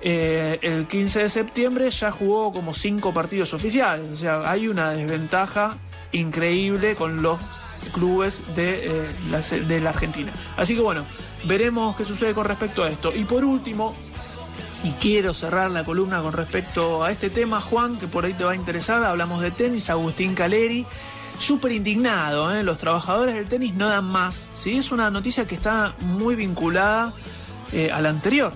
eh, 0.00 0.58
el 0.62 0.86
15 0.86 1.20
de 1.20 1.28
septiembre 1.28 1.90
ya 1.90 2.12
jugó 2.12 2.52
como 2.52 2.74
cinco 2.74 3.12
partidos 3.12 3.54
oficiales, 3.54 4.06
o 4.10 4.16
sea, 4.16 4.48
hay 4.48 4.68
una 4.68 4.90
desventaja 4.90 5.76
increíble 6.12 6.94
con 6.94 7.22
los 7.22 7.38
clubes 7.92 8.42
de, 8.54 8.86
eh, 8.86 9.10
la, 9.30 9.40
de 9.40 9.80
la 9.80 9.90
Argentina. 9.90 10.32
Así 10.56 10.74
que 10.74 10.80
bueno, 10.80 11.04
veremos 11.44 11.96
qué 11.96 12.04
sucede 12.04 12.34
con 12.34 12.44
respecto 12.44 12.82
a 12.82 12.88
esto. 12.88 13.12
Y 13.14 13.24
por 13.24 13.44
último, 13.44 13.94
y 14.84 14.90
quiero 14.92 15.32
cerrar 15.32 15.70
la 15.70 15.84
columna 15.84 16.22
con 16.22 16.32
respecto 16.32 17.04
a 17.04 17.12
este 17.12 17.30
tema, 17.30 17.60
Juan, 17.60 17.98
que 17.98 18.08
por 18.08 18.24
ahí 18.24 18.34
te 18.34 18.44
va 18.44 18.52
a 18.52 18.56
interesar, 18.56 19.02
hablamos 19.04 19.40
de 19.40 19.50
tenis, 19.50 19.90
Agustín 19.90 20.34
Caleri, 20.34 20.84
súper 21.38 21.72
indignado, 21.72 22.52
¿eh? 22.54 22.62
los 22.62 22.78
trabajadores 22.78 23.34
del 23.34 23.48
tenis 23.48 23.74
no 23.74 23.88
dan 23.88 24.04
más, 24.04 24.48
¿sí? 24.54 24.78
es 24.78 24.92
una 24.92 25.10
noticia 25.10 25.46
que 25.46 25.54
está 25.54 25.94
muy 26.00 26.34
vinculada 26.34 27.12
eh, 27.72 27.90
a 27.92 28.00
la 28.00 28.10
anterior. 28.10 28.52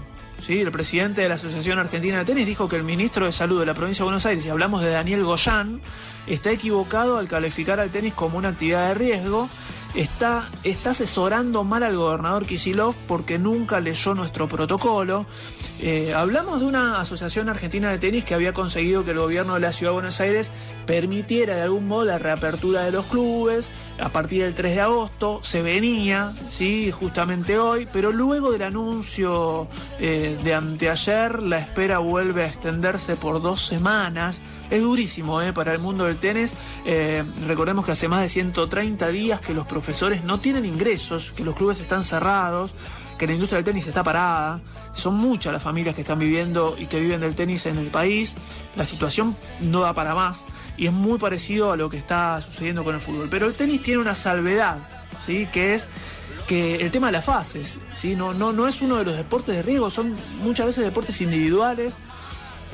¿Sí? 0.47 0.61
El 0.61 0.71
presidente 0.71 1.23
de 1.23 1.29
la 1.29 1.35
Asociación 1.35 1.79
Argentina 1.79 2.19
de 2.19 2.25
Tenis 2.25 2.47
dijo 2.47 2.69
que 2.69 2.77
el 2.77 2.85
ministro 2.85 3.27
de 3.27 3.33
Salud 3.33 3.59
de 3.59 3.67
la 3.67 3.75
provincia 3.75 4.03
de 4.03 4.07
Buenos 4.07 4.27
Aires, 4.27 4.47
y 4.47 4.49
hablamos 4.49 4.83
de 4.83 4.91
Daniel 4.91 5.25
Goyán, 5.25 5.81
está 6.27 6.53
equivocado 6.53 7.19
al 7.19 7.29
calificar 7.29 7.81
al 7.81 7.91
tenis 7.91 8.15
como 8.15 8.39
una 8.39 8.49
actividad 8.49 8.89
de 8.89 8.95
riesgo. 8.95 9.49
Está, 9.95 10.47
está 10.63 10.91
asesorando 10.91 11.65
mal 11.65 11.83
al 11.83 11.97
gobernador 11.97 12.45
Kisilov 12.45 12.95
porque 13.09 13.39
nunca 13.39 13.81
leyó 13.81 14.15
nuestro 14.15 14.47
protocolo. 14.47 15.25
Eh, 15.81 16.13
hablamos 16.15 16.61
de 16.61 16.67
una 16.67 17.01
asociación 17.01 17.49
argentina 17.49 17.91
de 17.91 17.99
tenis 17.99 18.25
que 18.25 18.35
había 18.35 18.53
conseguido 18.53 19.05
que 19.05 19.13
el 19.13 19.19
gobierno 19.19 19.55
de 19.55 19.61
la 19.61 19.73
ciudad 19.73 19.93
de 19.93 19.95
Buenos 19.95 20.21
Aires 20.21 20.53
permitiera 20.87 21.57
de 21.57 21.63
algún 21.63 21.89
modo 21.89 22.05
la 22.05 22.19
reapertura 22.19 22.85
de 22.85 22.93
los 22.93 23.07
clubes 23.07 23.73
a 23.99 24.11
partir 24.11 24.43
del 24.43 24.55
3 24.55 24.75
de 24.75 24.81
agosto. 24.81 25.41
Se 25.43 25.63
venía, 25.63 26.33
sí, 26.49 26.91
justamente 26.91 27.59
hoy, 27.59 27.87
pero 27.93 28.13
luego 28.13 28.53
del 28.53 28.63
anuncio 28.63 29.69
eh, 29.99 30.39
de 30.43 30.55
anteayer, 30.55 31.43
la 31.43 31.59
espera 31.59 31.99
vuelve 31.99 32.45
a 32.45 32.47
extenderse 32.47 33.17
por 33.17 33.43
dos 33.43 33.61
semanas. 33.61 34.41
Es 34.71 34.83
durísimo 34.83 35.43
eh, 35.43 35.53
para 35.53 35.73
el 35.73 35.79
mundo 35.81 36.05
del 36.05 36.17
tenis. 36.17 36.55
Eh, 36.85 37.25
recordemos 37.47 37.85
que 37.85 37.93
hace 37.93 38.09
más 38.09 38.21
de 38.21 38.29
130 38.29 39.09
días 39.09 39.41
que 39.41 39.55
los 39.55 39.67
profesores 39.67 40.25
no 40.25 40.39
tienen 40.39 40.65
ingresos, 40.65 41.33
que 41.33 41.45
los 41.45 41.57
clubes 41.57 41.81
están 41.81 42.05
cerrados, 42.05 42.75
que 43.19 43.27
la 43.27 43.33
industria 43.33 43.57
del 43.57 43.65
tenis 43.65 43.87
está 43.87 44.05
parada. 44.05 44.61
Son 44.95 45.15
muchas 45.15 45.53
las 45.53 45.63
familias 45.63 45.95
que 45.95 46.01
están 46.01 46.19
viviendo 46.19 46.75
y 46.79 46.87
que 46.87 46.99
viven 46.99 47.21
del 47.21 47.35
tenis 47.35 47.67
en 47.67 47.77
el 47.77 47.91
país. 47.91 48.37
La 48.77 48.85
situación 48.85 49.35
no 49.61 49.81
da 49.81 49.93
para 49.93 50.15
más 50.15 50.47
y 50.77 50.87
es 50.87 50.93
muy 50.93 51.19
parecido 51.19 51.73
a 51.73 51.77
lo 51.77 51.89
que 51.89 51.97
está 51.97 52.41
sucediendo 52.43 52.85
con 52.85 52.95
el 52.95 53.01
fútbol. 53.01 53.29
Pero 53.31 53.47
el 53.47 53.55
tenis 53.55 53.83
tiene 53.83 54.01
una 54.01 54.15
salvedad, 54.15 54.79
¿sí? 55.25 55.49
que 55.53 55.75
es 55.75 55.89
que 56.47 56.77
el 56.77 56.91
tema 56.91 57.09
de 57.09 57.13
las 57.15 57.25
fases, 57.25 57.81
¿sí? 57.93 58.15
no, 58.15 58.33
no, 58.33 58.53
no 58.53 58.69
es 58.69 58.81
uno 58.81 58.97
de 58.97 59.05
los 59.05 59.17
deportes 59.17 59.57
de 59.57 59.63
riesgo, 59.63 59.91
son 59.91 60.15
muchas 60.43 60.67
veces 60.67 60.85
deportes 60.85 61.21
individuales 61.21 61.97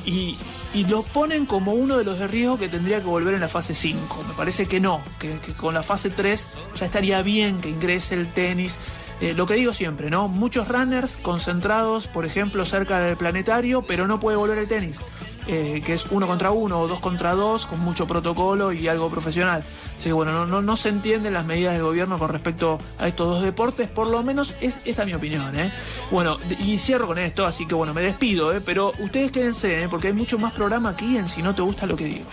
y, 0.05 0.37
y 0.73 0.85
los 0.85 1.07
ponen 1.09 1.45
como 1.45 1.73
uno 1.73 1.97
de 1.97 2.03
los 2.03 2.19
de 2.19 2.27
riesgo 2.27 2.57
que 2.57 2.67
tendría 2.67 2.99
que 2.99 3.05
volver 3.05 3.33
en 3.35 3.41
la 3.41 3.47
fase 3.47 3.73
5. 3.73 4.25
Me 4.27 4.33
parece 4.33 4.65
que 4.65 4.79
no, 4.79 5.01
que, 5.19 5.39
con 5.57 5.73
la 5.73 5.83
fase 5.83 6.09
3 6.09 6.49
ya 6.79 6.85
estaría 6.85 7.21
bien 7.21 7.61
que 7.61 7.69
ingrese 7.69 8.15
el 8.15 8.31
tenis. 8.33 8.77
Eh, 9.21 9.33
lo 9.35 9.45
que 9.45 9.53
digo 9.53 9.73
siempre, 9.73 10.09
¿no? 10.09 10.27
Muchos 10.27 10.67
runners 10.67 11.17
concentrados, 11.17 12.07
por 12.07 12.25
ejemplo, 12.25 12.65
cerca 12.65 12.99
del 12.99 13.15
planetario, 13.15 13.83
pero 13.83 14.07
no 14.07 14.19
puede 14.19 14.35
volver 14.35 14.57
el 14.57 14.67
tenis. 14.67 15.01
Eh, 15.47 15.81
que 15.85 15.93
es 15.93 16.07
uno 16.11 16.25
contra 16.25 16.51
uno 16.51 16.79
o 16.79 16.87
dos 16.87 16.99
contra 16.99 17.35
dos, 17.35 17.65
con 17.65 17.79
mucho 17.79 18.07
protocolo 18.07 18.71
y 18.71 18.87
algo 18.87 19.09
profesional. 19.09 19.63
Así 19.97 20.05
que 20.05 20.13
bueno, 20.13 20.31
no, 20.31 20.45
no, 20.45 20.61
no 20.61 20.75
se 20.75 20.89
entienden 20.89 21.33
las 21.33 21.45
medidas 21.45 21.73
del 21.73 21.83
gobierno 21.83 22.17
con 22.17 22.29
respecto 22.29 22.79
a 22.97 23.07
estos 23.07 23.27
dos 23.27 23.43
deportes, 23.43 23.89
por 23.89 24.09
lo 24.09 24.23
menos 24.23 24.53
es 24.61 24.85
esta 24.85 25.05
mi 25.05 25.13
opinión. 25.13 25.57
¿eh? 25.59 25.69
Bueno, 26.11 26.37
y 26.59 26.77
cierro 26.77 27.07
con 27.07 27.17
esto, 27.17 27.45
así 27.45 27.67
que 27.67 27.75
bueno, 27.75 27.93
me 27.93 28.01
despido, 28.01 28.53
¿eh? 28.53 28.61
pero 28.65 28.93
ustedes 28.99 29.31
quédense, 29.31 29.87
porque 29.89 30.07
hay 30.07 30.13
mucho 30.13 30.39
más 30.39 30.53
programa 30.53 30.89
aquí 30.89 31.17
en 31.17 31.27
Si 31.27 31.41
no 31.41 31.53
te 31.53 31.61
gusta 31.61 31.85
lo 31.85 31.95
que 31.95 32.05
digo. 32.05 32.25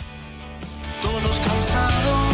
Todos 1.02 1.40
cansados, 1.40 2.29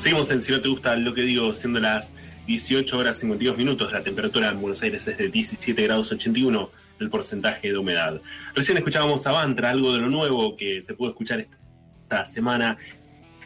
Seguimos 0.00 0.30
en 0.30 0.40
Si 0.40 0.50
no 0.50 0.62
te 0.62 0.68
gusta 0.70 0.96
lo 0.96 1.12
que 1.12 1.20
digo, 1.20 1.52
siendo 1.52 1.78
las 1.78 2.10
18 2.46 2.96
horas 2.96 3.18
52 3.18 3.58
minutos, 3.58 3.92
la 3.92 4.02
temperatura 4.02 4.48
en 4.48 4.58
Buenos 4.58 4.80
Aires 4.80 5.06
es 5.06 5.18
de 5.18 5.28
17 5.28 5.82
grados 5.82 6.10
81, 6.10 6.70
el 7.00 7.10
porcentaje 7.10 7.70
de 7.70 7.76
humedad. 7.76 8.18
Recién 8.54 8.78
escuchábamos 8.78 9.26
a 9.26 9.32
Bantra, 9.32 9.68
algo 9.68 9.92
de 9.92 9.98
lo 9.98 10.08
nuevo 10.08 10.56
que 10.56 10.80
se 10.80 10.94
pudo 10.94 11.10
escuchar 11.10 11.40
esta 11.40 12.24
semana, 12.24 12.78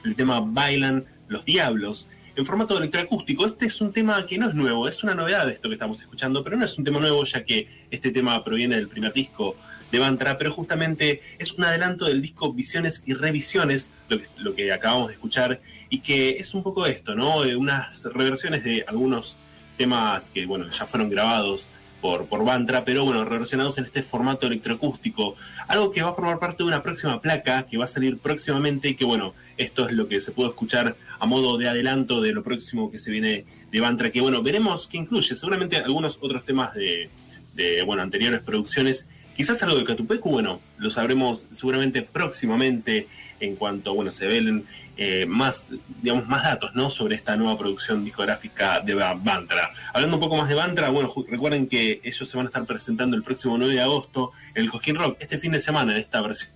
el 0.05 0.15
tema 0.15 0.43
Bailan 0.47 1.05
los 1.27 1.45
Diablos, 1.45 2.09
en 2.37 2.47
formato 2.47 2.79
electroacústico. 2.79 3.47
Este 3.47 3.67
es 3.67 3.81
un 3.81 3.93
tema 3.93 4.25
que 4.25 4.39
no 4.39 4.49
es 4.49 4.55
nuevo, 4.55 4.87
es 4.87 5.03
una 5.03 5.17
novedad 5.17 5.51
esto 5.51 5.69
que 5.69 5.75
estamos 5.75 6.01
escuchando, 6.03 6.45
pero 6.45 6.57
no 6.57 6.65
es 6.65 6.79
un 6.79 6.85
tema 6.85 7.01
nuevo 7.01 7.25
ya 7.25 7.45
que 7.45 7.69
este 7.91 8.13
tema 8.13 8.45
proviene 8.45 8.77
del 8.77 8.87
primer 8.87 9.13
disco 9.13 9.57
de 9.95 10.01
Bantra, 10.01 10.37
pero 10.39 10.53
justamente 10.53 11.23
es 11.39 11.53
un 11.53 11.63
adelanto 11.63 12.07
del 12.07 12.21
disco 12.21 12.53
Visiones 12.53 13.05
y 13.07 13.15
Revisiones, 13.15 13.93
lo 14.39 14.57
que, 14.57 14.73
acabamos 14.73 15.07
de 15.07 15.15
escuchar, 15.15 15.61
y 15.89 16.01
que 16.01 16.31
es 16.31 16.53
un 16.53 16.65
poco 16.65 16.85
esto, 16.87 17.15
¿no? 17.15 17.45
Eh, 17.45 17.55
Unas 17.55 18.05
reversiones 18.07 18.65
de 18.65 18.85
algunos 18.89 19.37
temas 19.77 20.31
que, 20.31 20.47
bueno, 20.47 20.69
ya 20.69 20.87
fueron 20.87 21.11
grabados 21.11 21.69
por, 22.01 22.27
por 22.27 22.45
Bantra, 22.45 22.85
pero 22.85 23.05
bueno, 23.05 23.25
reversionados 23.25 23.79
en 23.79 23.85
este 23.85 24.03
formato 24.03 24.49
electroacústico. 24.49 25.37
Algo 25.69 25.93
que 25.93 26.03
va 26.03 26.11
a 26.11 26.15
formar 26.15 26.41
parte 26.41 26.65
de 26.65 26.65
una 26.65 26.83
próxima 26.83 27.21
placa 27.21 27.65
que 27.65 27.79
va 27.79 27.85
a 27.85 27.87
salir 27.87 28.19
próximamente 28.19 28.89
y 28.89 28.95
que, 28.97 29.05
bueno, 29.05 29.33
esto 29.59 29.89
es 29.89 29.95
lo 29.95 30.09
que 30.09 30.21
se 30.21 30.33
puede 30.33 30.49
escuchar 30.49 30.97
a 31.21 31.27
modo 31.27 31.57
de 31.57 31.69
adelanto 31.69 32.21
de 32.21 32.33
lo 32.33 32.43
próximo 32.43 32.91
que 32.91 32.99
se 32.99 33.13
viene 33.13 33.45
de 33.71 33.81
Bantra, 33.81 34.11
que, 34.11 34.21
bueno, 34.21 34.43
veremos 34.43 34.89
qué 34.89 34.97
incluye. 34.97 35.37
Seguramente 35.37 35.77
algunos 35.77 36.19
otros 36.21 36.45
temas 36.45 36.75
de, 36.75 37.11
de 37.55 37.85
bueno, 37.85 38.03
anteriores 38.03 38.41
producciones 38.41 39.09
Quizás 39.37 39.63
algo 39.63 39.77
de 39.77 39.85
Catupecu, 39.85 40.31
bueno, 40.31 40.61
lo 40.79 40.91
sabremos 40.91 41.47
seguramente 41.51 42.03
próximamente 42.03 43.09
en 43.41 43.57
cuanto, 43.57 43.95
bueno, 43.95 44.13
se 44.13 44.27
ven 44.27 44.65
eh, 44.97 45.27
más, 45.27 45.73
digamos, 46.03 46.29
más 46.29 46.45
datos, 46.45 46.75
¿no? 46.75 46.89
Sobre 46.89 47.17
esta 47.17 47.37
nueva 47.37 47.59
producción 47.59 48.05
discográfica 48.05 48.81
de 48.81 48.95
Ba- 48.95 49.15
Bantra. 49.15 49.71
Hablando 49.93 50.17
un 50.17 50.21
poco 50.23 50.37
más 50.37 50.49
de 50.49 50.55
Bantra, 50.55 50.91
bueno, 50.91 51.13
recuerden 51.29 51.67
que 51.67 52.01
ellos 52.05 52.29
se 52.29 52.37
van 52.37 52.47
a 52.47 52.49
estar 52.49 52.65
presentando 52.65 53.17
el 53.17 53.23
próximo 53.25 53.59
9 53.59 53.75
de 53.75 53.81
agosto 53.81 54.31
el 54.55 54.71
Cosquín 54.71 54.95
Rock, 54.95 55.17
este 55.21 55.39
fin 55.39 55.51
de 55.53 55.59
semana, 55.61 55.93
en 55.93 55.99
esta 55.99 56.23
versión 56.23 56.53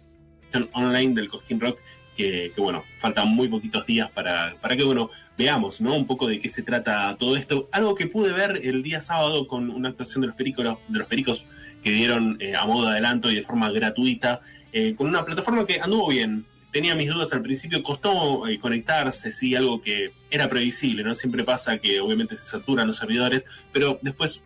online 0.73 1.15
del 1.15 1.29
Cosquín 1.29 1.61
Rock, 1.61 1.79
que, 2.17 2.53
bueno, 2.57 2.85
faltan 3.01 3.29
muy 3.29 3.49
poquitos 3.49 3.87
días 3.87 4.11
para, 4.11 4.55
para 4.61 4.77
que, 4.77 4.83
bueno, 4.85 5.11
veamos, 5.37 5.81
¿no? 5.81 5.95
Un 5.95 6.07
poco 6.07 6.27
de 6.27 6.41
qué 6.41 6.49
se 6.49 6.63
trata 6.63 7.17
todo 7.19 7.37
esto. 7.37 7.69
Algo 7.71 7.95
que 7.95 8.07
pude 8.07 8.33
ver 8.33 8.61
el 8.65 8.83
día 8.83 9.01
sábado 9.01 9.47
con 9.47 9.71
una 9.71 9.91
actuación 9.91 10.23
de 10.23 10.29
los 10.29 10.37
de 10.37 10.99
los 10.99 11.07
pericos 11.07 11.45
que 11.83 11.91
dieron 11.91 12.37
eh, 12.41 12.55
a 12.57 12.65
modo 12.67 12.87
de 12.87 12.93
adelanto 12.93 13.31
y 13.31 13.37
de 13.37 13.43
forma 13.43 13.71
gratuita, 13.71 14.41
eh, 14.73 14.95
con 14.95 15.07
una 15.07 15.25
plataforma 15.25 15.67
que 15.67 15.81
anduvo 15.81 16.09
bien. 16.09 16.45
Tenía 16.71 16.95
mis 16.95 17.09
dudas 17.09 17.33
al 17.33 17.43
principio, 17.43 17.83
costó 17.83 18.47
eh, 18.47 18.59
conectarse, 18.59 19.33
sí, 19.33 19.55
algo 19.55 19.81
que 19.81 20.13
era 20.31 20.49
previsible, 20.51 21.03
¿no? 21.03 21.15
Siempre 21.15 21.43
pasa 21.43 21.79
que 21.79 22.01
obviamente 22.01 22.37
se 22.37 22.45
saturan 22.45 22.87
los 22.87 22.97
servidores, 22.97 23.47
pero 23.73 23.99
después 24.03 24.43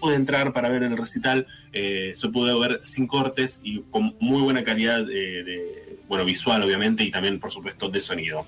pude 0.00 0.16
entrar 0.16 0.52
para 0.52 0.68
ver 0.70 0.82
el 0.82 0.96
recital, 0.96 1.46
eh, 1.72 2.12
se 2.14 2.28
pudo 2.28 2.58
ver 2.58 2.78
sin 2.82 3.06
cortes 3.06 3.60
y 3.62 3.82
con 3.90 4.16
muy 4.18 4.42
buena 4.42 4.64
calidad 4.64 5.02
eh, 5.10 5.44
de, 5.44 5.98
bueno, 6.08 6.24
visual 6.24 6.62
obviamente 6.62 7.04
y 7.04 7.10
también 7.10 7.38
por 7.38 7.52
supuesto 7.52 7.88
de 7.88 8.00
sonido. 8.00 8.46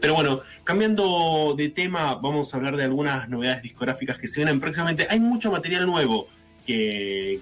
Pero 0.00 0.14
bueno, 0.14 0.42
cambiando 0.62 1.54
de 1.56 1.70
tema, 1.70 2.14
vamos 2.16 2.52
a 2.52 2.58
hablar 2.58 2.76
de 2.76 2.84
algunas 2.84 3.28
novedades 3.28 3.62
discográficas 3.62 4.18
que 4.18 4.28
se 4.28 4.40
vienen 4.40 4.60
próximamente. 4.60 5.06
Hay 5.10 5.18
mucho 5.18 5.50
material 5.50 5.86
nuevo 5.86 6.28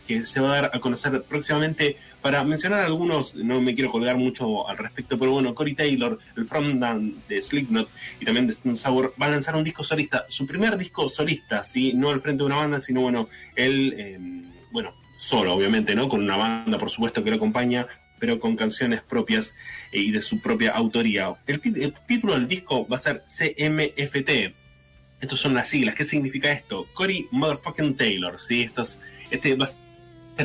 que, 0.06 0.24
se 0.24 0.40
va 0.40 0.48
a 0.48 0.62
dar 0.62 0.70
a 0.74 0.80
conocer 0.80 1.22
próximamente. 1.22 1.96
Para 2.22 2.42
mencionar 2.44 2.80
algunos, 2.80 3.34
no 3.36 3.60
me 3.60 3.74
quiero 3.74 3.90
colgar 3.90 4.16
mucho 4.16 4.68
al 4.68 4.76
respecto, 4.76 5.18
pero 5.18 5.32
bueno, 5.32 5.54
Cory 5.54 5.74
Taylor, 5.74 6.18
el 6.36 6.44
frontman 6.46 7.16
de 7.28 7.40
Slipknot 7.40 7.88
y 8.20 8.24
también 8.24 8.46
de 8.46 8.54
Stone 8.54 8.76
Sour, 8.76 9.14
va 9.20 9.26
a 9.26 9.30
lanzar 9.30 9.54
un 9.54 9.64
disco 9.64 9.84
solista, 9.84 10.24
su 10.28 10.46
primer 10.46 10.76
disco 10.76 11.08
solista, 11.08 11.62
¿sí? 11.62 11.92
no 11.94 12.10
al 12.10 12.20
frente 12.20 12.42
de 12.42 12.46
una 12.46 12.56
banda, 12.56 12.80
sino 12.80 13.02
bueno, 13.02 13.28
él, 13.54 13.94
eh, 13.96 14.18
bueno, 14.72 14.94
solo 15.18 15.54
obviamente, 15.54 15.94
¿no? 15.94 16.08
Con 16.08 16.22
una 16.22 16.36
banda, 16.36 16.78
por 16.78 16.90
supuesto, 16.90 17.22
que 17.22 17.30
lo 17.30 17.36
acompaña, 17.36 17.86
pero 18.18 18.38
con 18.38 18.56
canciones 18.56 19.00
propias 19.00 19.54
eh, 19.92 20.00
y 20.00 20.10
de 20.10 20.20
su 20.20 20.40
propia 20.40 20.72
autoría. 20.72 21.32
El, 21.46 21.60
el 21.64 21.94
título 22.06 22.34
del 22.34 22.48
disco 22.48 22.86
va 22.88 22.96
a 22.96 23.00
ser 23.00 23.22
CMFT. 23.26 24.54
Estos 25.20 25.40
son 25.40 25.54
las 25.54 25.68
siglas. 25.68 25.94
¿Qué 25.94 26.04
significa 26.04 26.50
esto? 26.52 26.86
Cory 26.94 27.28
Motherfucking 27.30 27.96
Taylor. 27.96 28.40
¿sí? 28.40 28.62
Estos, 28.62 29.00
este 29.30 29.54
va 29.54 29.64
a 29.64 29.68
ser 29.68 29.78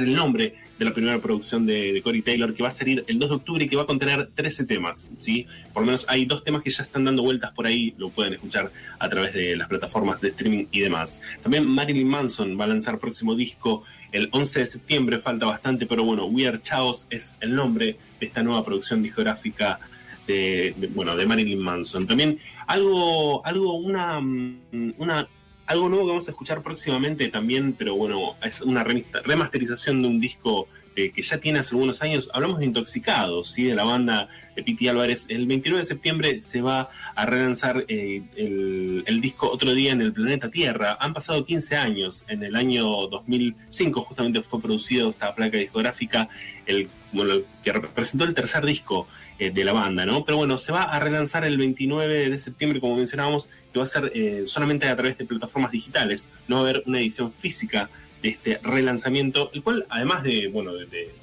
el 0.04 0.14
nombre 0.14 0.56
de 0.80 0.86
la 0.86 0.94
primera 0.94 1.22
producción 1.22 1.68
de, 1.68 1.94
de 1.94 2.02
Cory 2.02 2.24
Taylor 2.24 2.54
que 2.56 2.64
va 2.64 2.70
a 2.70 2.74
salir 2.74 3.06
el 3.08 3.20
2 3.20 3.30
de 3.30 3.36
octubre 3.36 3.64
y 3.64 3.68
que 3.70 3.76
va 3.76 3.84
a 3.84 3.86
contener 3.86 4.30
13 4.34 4.66
temas. 4.66 5.12
¿sí? 5.20 5.46
Por 5.72 5.84
lo 5.84 5.86
menos 5.86 6.06
hay 6.10 6.26
dos 6.26 6.44
temas 6.44 6.64
que 6.64 6.72
ya 6.72 6.82
están 6.82 7.06
dando 7.06 7.22
vueltas 7.22 7.52
por 7.52 7.68
ahí, 7.68 7.94
lo 8.00 8.10
pueden 8.10 8.34
escuchar 8.34 8.72
a 8.98 9.08
través 9.08 9.34
de 9.36 9.56
las 9.56 9.68
plataformas 9.68 10.20
de 10.22 10.30
streaming 10.30 10.66
y 10.72 10.80
demás. 10.80 11.22
También 11.44 11.68
Marilyn 11.68 12.08
Manson 12.08 12.60
va 12.60 12.64
a 12.64 12.68
lanzar 12.68 12.98
próximo 13.00 13.36
disco 13.36 13.84
el 14.12 14.30
11 14.32 14.60
de 14.62 14.66
septiembre, 14.66 15.20
falta 15.20 15.46
bastante, 15.46 15.86
pero 15.86 16.04
bueno, 16.04 16.26
We 16.26 16.48
Are 16.48 16.60
Chaos 16.60 17.06
es 17.12 17.38
el 17.42 17.54
nombre 17.54 17.98
de 18.20 18.26
esta 18.26 18.42
nueva 18.42 18.64
producción 18.66 19.04
discográfica 19.04 19.80
de, 20.26 20.74
de- 20.78 20.88
bueno, 20.88 21.16
de 21.16 21.26
Marilyn 21.28 21.60
Manson. 21.60 22.08
También 22.08 22.40
algo, 22.66 23.46
algo, 23.46 23.76
una, 23.76 24.20
mm, 24.20 24.94
una, 24.98 25.28
algo 25.66 25.89
nuevo 25.89 26.05
que 26.05 26.09
vamos 26.09 26.28
a 26.28 26.32
escuchar 26.32 26.61
próximamente 26.61 27.30
también, 27.30 27.74
pero 27.74 27.95
bueno, 27.95 28.36
es 28.43 28.61
una 28.61 28.84
remasterización 28.84 30.01
de 30.01 30.07
un 30.07 30.20
disco 30.20 30.68
eh, 30.96 31.12
que 31.12 31.24
ya 31.24 31.39
tiene 31.39 31.60
hace 31.60 31.74
algunos 31.74 32.02
años. 32.04 32.30
Hablamos 32.34 32.60
de 32.60 32.66
Intoxicados, 32.66 33.50
¿sí? 33.50 33.64
de 33.64 33.74
la 33.74 33.84
banda 33.84 34.30
de 34.56 34.62
Piti 34.62 34.88
Álvarez. 34.88 35.26
El 35.28 35.48
29 35.48 35.80
de 35.80 35.86
septiembre 35.86 36.39
se 36.39 36.62
va 36.62 36.89
a 37.16 37.26
relanzar 37.26 37.84
eh, 37.88 38.22
el, 38.36 39.22
disco 39.22 39.50
Otro 39.50 39.74
Día 39.74 39.91
en 39.91 40.02
el 40.02 40.14
Planeta 40.14 40.52
Tierra. 40.52 40.96
Han 41.00 41.14
pasado 41.14 41.46
15 41.46 41.78
años. 41.78 42.26
En 42.28 42.44
el 42.44 42.56
año 42.56 42.86
2005 43.08 44.02
justamente 44.02 44.41
fue 44.44 44.62
producido 44.62 45.10
esta 45.10 45.34
placa 45.34 45.58
discográfica, 45.58 46.30
el, 46.68 46.89
que 47.64 47.74
representó 47.74 48.26
el 48.26 48.36
tercer 48.36 48.64
disco 48.64 49.08
eh, 49.39 49.50
de 49.50 49.64
la 49.64 49.74
banda, 49.74 50.06
¿no? 50.06 50.24
Pero 50.26 50.38
bueno, 50.38 50.60
se 50.60 50.72
va 50.72 50.84
a 50.84 51.00
relanzar 51.00 51.44
el 51.44 51.58
29 51.58 52.30
de 52.30 52.38
septiembre, 52.38 52.80
como 52.80 52.98
mencionábamos, 52.98 53.50
que 53.72 53.80
va 53.80 53.84
a 53.84 53.88
ser 53.88 54.12
solamente 54.46 54.88
a 54.88 54.96
través 54.96 55.18
de 55.18 55.26
plataformas 55.26 55.72
digitales. 55.72 56.28
No 56.48 56.58
va 56.58 56.62
a 56.62 56.70
haber 56.70 56.84
una 56.86 57.00
edición 57.00 57.34
física 57.34 57.89
este 58.24 58.60
relanzamiento, 58.64 59.52
el 59.54 59.64
cual, 59.64 59.86
además 59.90 60.24
de, 60.24 60.48
bueno, 60.48 60.74
de, 60.74 61.14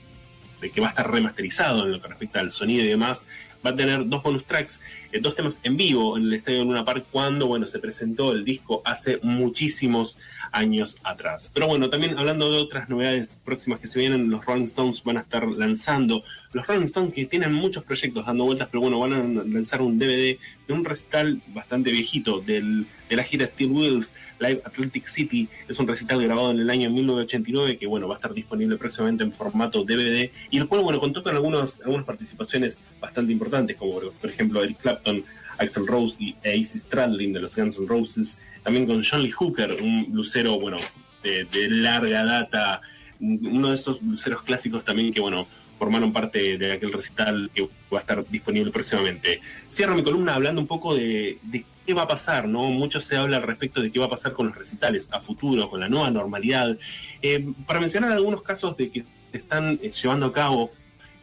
que 0.72 0.80
va 0.80 0.88
a 0.88 0.90
estar 0.90 1.10
remasterizado 1.10 1.84
en 1.84 1.92
lo 1.92 2.00
que 2.00 2.08
respecta 2.08 2.40
al 2.40 2.50
sonido 2.50 2.84
y 2.84 2.88
demás, 2.88 3.26
va 3.64 3.70
a 3.70 3.76
tener 3.76 4.08
dos 4.08 4.22
bonus 4.22 4.44
tracks, 4.44 4.80
eh, 5.12 5.20
dos 5.20 5.34
temas 5.34 5.58
en 5.62 5.76
vivo 5.76 6.16
en 6.16 6.24
el 6.24 6.34
Estadio 6.34 6.64
Luna 6.64 6.84
Park 6.84 7.06
cuando, 7.10 7.46
bueno, 7.46 7.66
se 7.66 7.78
presentó 7.78 8.32
el 8.32 8.44
disco 8.44 8.82
hace 8.84 9.18
muchísimos 9.22 10.18
años 10.52 10.98
atrás. 11.04 11.50
Pero 11.52 11.66
bueno, 11.66 11.90
también 11.90 12.18
hablando 12.18 12.50
de 12.50 12.58
otras 12.58 12.88
novedades 12.88 13.40
próximas 13.44 13.80
que 13.80 13.86
se 13.86 13.98
vienen, 13.98 14.30
los 14.30 14.44
Rolling 14.44 14.64
Stones 14.64 15.02
van 15.04 15.18
a 15.18 15.20
estar 15.20 15.48
lanzando, 15.48 16.22
los 16.52 16.66
Rolling 16.66 16.86
Stones 16.86 17.14
que 17.14 17.26
tienen 17.26 17.52
muchos 17.52 17.84
proyectos 17.84 18.26
dando 18.26 18.44
vueltas, 18.44 18.68
pero 18.70 18.80
bueno, 18.80 18.98
van 18.98 19.12
a 19.12 19.44
lanzar 19.44 19.82
un 19.82 19.98
DVD 19.98 20.38
de 20.66 20.74
un 20.74 20.84
recital 20.84 21.40
bastante 21.48 21.90
viejito 21.90 22.40
del, 22.40 22.86
de 23.08 23.16
la 23.16 23.24
gira 23.24 23.46
Steel 23.46 23.70
Wheels 23.70 24.14
Live 24.38 24.62
Atlantic 24.64 25.06
City. 25.06 25.48
Es 25.68 25.78
un 25.78 25.86
recital 25.86 26.22
grabado 26.22 26.50
en 26.50 26.60
el 26.60 26.70
año 26.70 26.90
1989 26.90 27.78
que 27.78 27.86
bueno, 27.86 28.08
va 28.08 28.14
a 28.14 28.18
estar 28.18 28.32
disponible 28.34 28.76
próximamente 28.76 29.24
en 29.24 29.32
formato 29.32 29.84
DVD 29.84 30.30
y 30.50 30.58
el 30.58 30.66
cual 30.66 30.82
bueno, 30.82 31.00
contó 31.00 31.22
con 31.22 31.34
algunos, 31.34 31.80
algunas 31.82 32.06
participaciones 32.06 32.80
bastante 33.00 33.32
importantes, 33.32 33.76
como 33.76 34.00
por 34.00 34.30
ejemplo 34.30 34.62
Eric 34.62 34.78
Clapton, 34.78 35.24
Axel 35.58 35.86
Rose 35.86 36.16
y 36.18 36.34
Ace 36.40 36.78
Stradlin 36.78 37.32
de 37.32 37.40
los 37.40 37.54
Guns 37.54 37.78
N' 37.78 37.86
Roses, 37.86 38.38
también 38.62 38.86
con 38.86 39.02
John 39.04 39.22
Lee 39.22 39.30
Hooker, 39.30 39.78
un 39.82 40.12
blusero, 40.12 40.58
bueno, 40.58 40.76
de, 41.22 41.68
larga 41.68 42.24
data, 42.24 42.80
uno 43.20 43.68
de 43.68 43.74
esos 43.74 44.00
bluseros 44.00 44.42
clásicos 44.42 44.84
también 44.84 45.12
que, 45.12 45.20
bueno, 45.20 45.46
formaron 45.78 46.12
parte 46.12 46.58
de 46.58 46.72
aquel 46.72 46.92
recital 46.92 47.50
que 47.54 47.62
va 47.92 47.98
a 47.98 48.00
estar 48.00 48.26
disponible 48.28 48.70
próximamente. 48.70 49.40
Cierro 49.70 49.94
mi 49.94 50.02
columna 50.02 50.34
hablando 50.34 50.60
un 50.60 50.66
poco 50.66 50.94
de, 50.94 51.38
qué 51.86 51.94
va 51.94 52.02
a 52.02 52.08
pasar, 52.08 52.46
¿no? 52.46 52.64
Mucho 52.64 53.00
se 53.00 53.16
habla 53.16 53.38
al 53.38 53.42
respecto 53.44 53.80
de 53.80 53.90
qué 53.90 53.98
va 53.98 54.06
a 54.06 54.10
pasar 54.10 54.32
con 54.34 54.48
los 54.48 54.56
recitales 54.56 55.08
a 55.12 55.20
futuro, 55.20 55.70
con 55.70 55.80
la 55.80 55.88
nueva 55.88 56.10
normalidad. 56.10 56.76
Eh, 57.22 57.52
para 57.66 57.80
mencionar 57.80 58.12
algunos 58.12 58.42
casos 58.42 58.76
de 58.76 58.90
que 58.90 59.04
se 59.32 59.38
están 59.38 59.78
eh, 59.82 59.90
llevando 59.90 60.26
a 60.26 60.32
cabo 60.32 60.70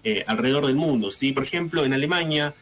eh, 0.04 0.24
alrededor 0.26 0.66
del 0.66 0.76
mundo, 0.76 1.12
¿sí? 1.12 1.34
Por 1.34 1.44
ejemplo, 1.44 1.86
en 1.86 1.94
Alemania 1.94 2.56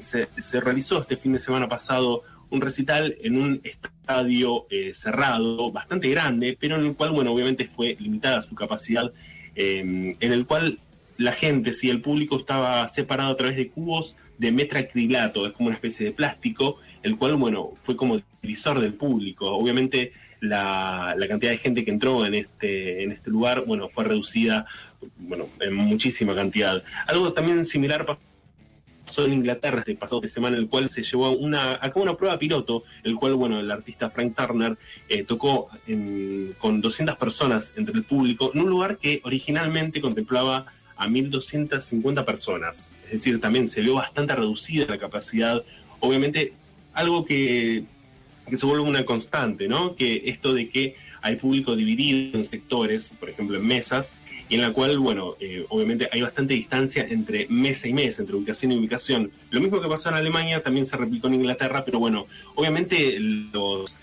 se 0.00 0.60
realizó 0.60 1.00
este 1.00 1.16
fin 1.16 1.32
de 1.32 1.38
semana 1.38 1.66
pasado 1.66 2.24
un 2.52 2.60
recital 2.60 3.16
en 3.22 3.40
un 3.40 3.60
estadio 3.64 4.66
eh, 4.70 4.92
cerrado, 4.92 5.72
bastante 5.72 6.08
grande, 6.10 6.56
pero 6.60 6.76
en 6.76 6.84
el 6.86 6.94
cual, 6.94 7.10
bueno, 7.10 7.32
obviamente 7.32 7.64
fue 7.64 7.96
limitada 7.98 8.42
su 8.42 8.54
capacidad, 8.54 9.10
eh, 9.56 10.14
en 10.20 10.32
el 10.32 10.44
cual 10.44 10.78
la 11.16 11.32
gente, 11.32 11.72
si 11.72 11.88
el 11.88 12.02
público 12.02 12.36
estaba 12.36 12.86
separado 12.88 13.30
a 13.30 13.36
través 13.36 13.56
de 13.56 13.70
cubos 13.70 14.16
de 14.36 14.52
metracrilato, 14.52 15.46
es 15.46 15.54
como 15.54 15.68
una 15.68 15.76
especie 15.76 16.04
de 16.06 16.12
plástico, 16.12 16.76
el 17.02 17.16
cual, 17.16 17.36
bueno, 17.36 17.70
fue 17.80 17.96
como 17.96 18.20
divisor 18.42 18.80
del 18.80 18.94
público. 18.94 19.50
Obviamente 19.50 20.12
la, 20.40 21.14
la 21.16 21.28
cantidad 21.28 21.52
de 21.52 21.58
gente 21.58 21.84
que 21.84 21.90
entró 21.90 22.26
en 22.26 22.34
este, 22.34 23.02
en 23.02 23.12
este 23.12 23.30
lugar, 23.30 23.64
bueno, 23.66 23.88
fue 23.88 24.04
reducida, 24.04 24.66
bueno, 25.16 25.48
en 25.60 25.74
muchísima 25.74 26.34
cantidad. 26.34 26.82
Algo 27.06 27.32
también 27.32 27.64
similar 27.64 28.04
pasó 28.04 28.20
en 29.18 29.32
Inglaterra 29.32 29.80
este 29.80 29.94
pasado 29.94 30.20
de 30.20 30.28
semana, 30.28 30.56
el 30.56 30.68
cual 30.68 30.88
se 30.88 31.02
llevó 31.02 31.30
una, 31.30 31.72
a 31.74 31.90
cabo 31.90 32.02
una 32.02 32.16
prueba 32.16 32.38
piloto, 32.38 32.84
el 33.04 33.14
cual, 33.16 33.34
bueno, 33.34 33.60
el 33.60 33.70
artista 33.70 34.08
Frank 34.08 34.34
Turner 34.34 34.76
eh, 35.08 35.24
tocó 35.24 35.68
con 36.58 36.80
200 36.80 37.16
personas 37.16 37.72
entre 37.76 37.94
el 37.94 38.04
público, 38.04 38.50
en 38.54 38.60
un 38.60 38.70
lugar 38.70 38.98
que 38.98 39.20
originalmente 39.24 40.00
contemplaba 40.00 40.66
a 40.96 41.08
1.250 41.08 42.24
personas. 42.24 42.90
Es 43.06 43.12
decir, 43.12 43.40
también 43.40 43.68
se 43.68 43.80
vio 43.82 43.94
bastante 43.94 44.34
reducida 44.34 44.86
la 44.86 44.98
capacidad. 44.98 45.62
Obviamente, 46.00 46.54
algo 46.94 47.24
que, 47.24 47.84
que 48.48 48.56
se 48.56 48.66
vuelve 48.66 48.84
una 48.84 49.04
constante, 49.04 49.68
¿no? 49.68 49.94
Que 49.94 50.22
esto 50.26 50.54
de 50.54 50.68
que 50.68 50.96
hay 51.20 51.36
público 51.36 51.76
dividido 51.76 52.38
en 52.38 52.44
sectores, 52.44 53.14
por 53.18 53.30
ejemplo, 53.30 53.56
en 53.56 53.66
mesas, 53.66 54.12
y 54.52 54.56
en 54.56 54.60
la 54.60 54.70
cual, 54.74 54.98
bueno, 54.98 55.34
eh, 55.40 55.64
obviamente 55.70 56.10
hay 56.12 56.20
bastante 56.20 56.52
distancia 56.52 57.06
entre 57.08 57.46
mesa 57.48 57.88
y 57.88 57.94
mesa, 57.94 58.20
entre 58.20 58.36
ubicación 58.36 58.70
y 58.70 58.76
ubicación. 58.76 59.30
Lo 59.48 59.62
mismo 59.62 59.80
que 59.80 59.88
pasó 59.88 60.10
en 60.10 60.16
Alemania 60.16 60.62
también 60.62 60.84
se 60.84 60.94
replicó 60.98 61.28
en 61.28 61.36
Inglaterra, 61.36 61.86
pero 61.86 61.98
bueno, 61.98 62.26
obviamente 62.54 63.18
los 63.18 63.96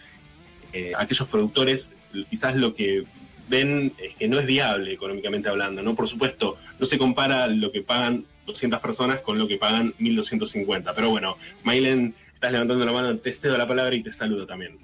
eh, 0.74 0.94
aquellos 0.98 1.28
productores 1.28 1.94
quizás 2.32 2.56
lo 2.56 2.74
que 2.74 3.04
ven 3.48 3.94
es 4.00 4.16
que 4.16 4.28
no 4.28 4.40
es 4.40 4.48
viable 4.48 4.92
económicamente 4.92 5.50
hablando, 5.50 5.84
¿no? 5.84 5.94
Por 5.94 6.10
supuesto, 6.10 6.58
no 6.80 6.88
se 6.88 6.98
compara 6.98 7.46
lo 7.46 7.72
que 7.72 7.84
pagan 7.84 8.26
200 8.48 8.80
personas 8.80 9.22
con 9.22 9.38
lo 9.38 9.48
que 9.48 9.58
pagan 9.58 9.94
1250, 10.00 10.96
pero 10.96 11.12
bueno, 11.12 11.38
Mailen, 11.62 12.16
estás 12.34 12.52
levantando 12.52 12.84
la 12.86 12.92
mano, 12.92 13.16
te 13.18 13.34
cedo 13.34 13.56
la 13.56 13.68
palabra 13.68 13.94
y 13.94 14.02
te 14.02 14.12
saludo 14.12 14.48
también. 14.48 14.80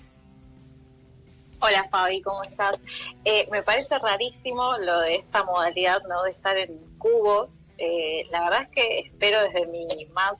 Hola 1.68 1.88
Fabi, 1.89 2.22
¿cómo 2.22 2.43
estás? 2.43 2.80
Eh, 3.24 3.47
me 3.51 3.63
parece 3.63 3.97
rarísimo 3.97 4.78
lo 4.78 4.99
de 4.99 5.16
esta 5.16 5.43
modalidad, 5.43 5.99
¿no? 6.07 6.22
De 6.22 6.30
estar 6.30 6.55
en 6.57 6.78
cubos. 6.99 7.61
Eh, 7.80 8.28
la 8.30 8.41
verdad 8.43 8.61
es 8.63 8.70
que 8.70 8.99
espero 8.99 9.39
desde 9.41 9.66
mi 9.66 9.88
más 10.13 10.38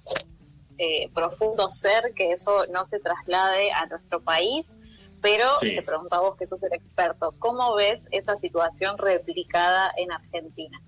eh, 0.78 1.10
profundo 1.16 1.72
ser 1.72 2.14
que 2.16 2.32
eso 2.32 2.68
no 2.72 2.86
se 2.86 3.00
traslade 3.00 3.72
a 3.72 3.88
nuestro 3.88 4.22
país, 4.22 4.68
pero 5.20 5.46
Sí. 5.60 5.74
te 5.74 5.82
pregunto 5.82 6.16
a 6.16 6.20
vos 6.20 6.38
que 6.38 6.46
sos 6.46 6.62
el 6.62 6.74
experto, 6.74 7.34
¿cómo 7.40 7.74
ves 7.74 8.02
esa 8.12 8.38
situación 8.38 8.96
replicada 9.00 9.92
en 9.98 10.12
Argentina? 10.12 10.80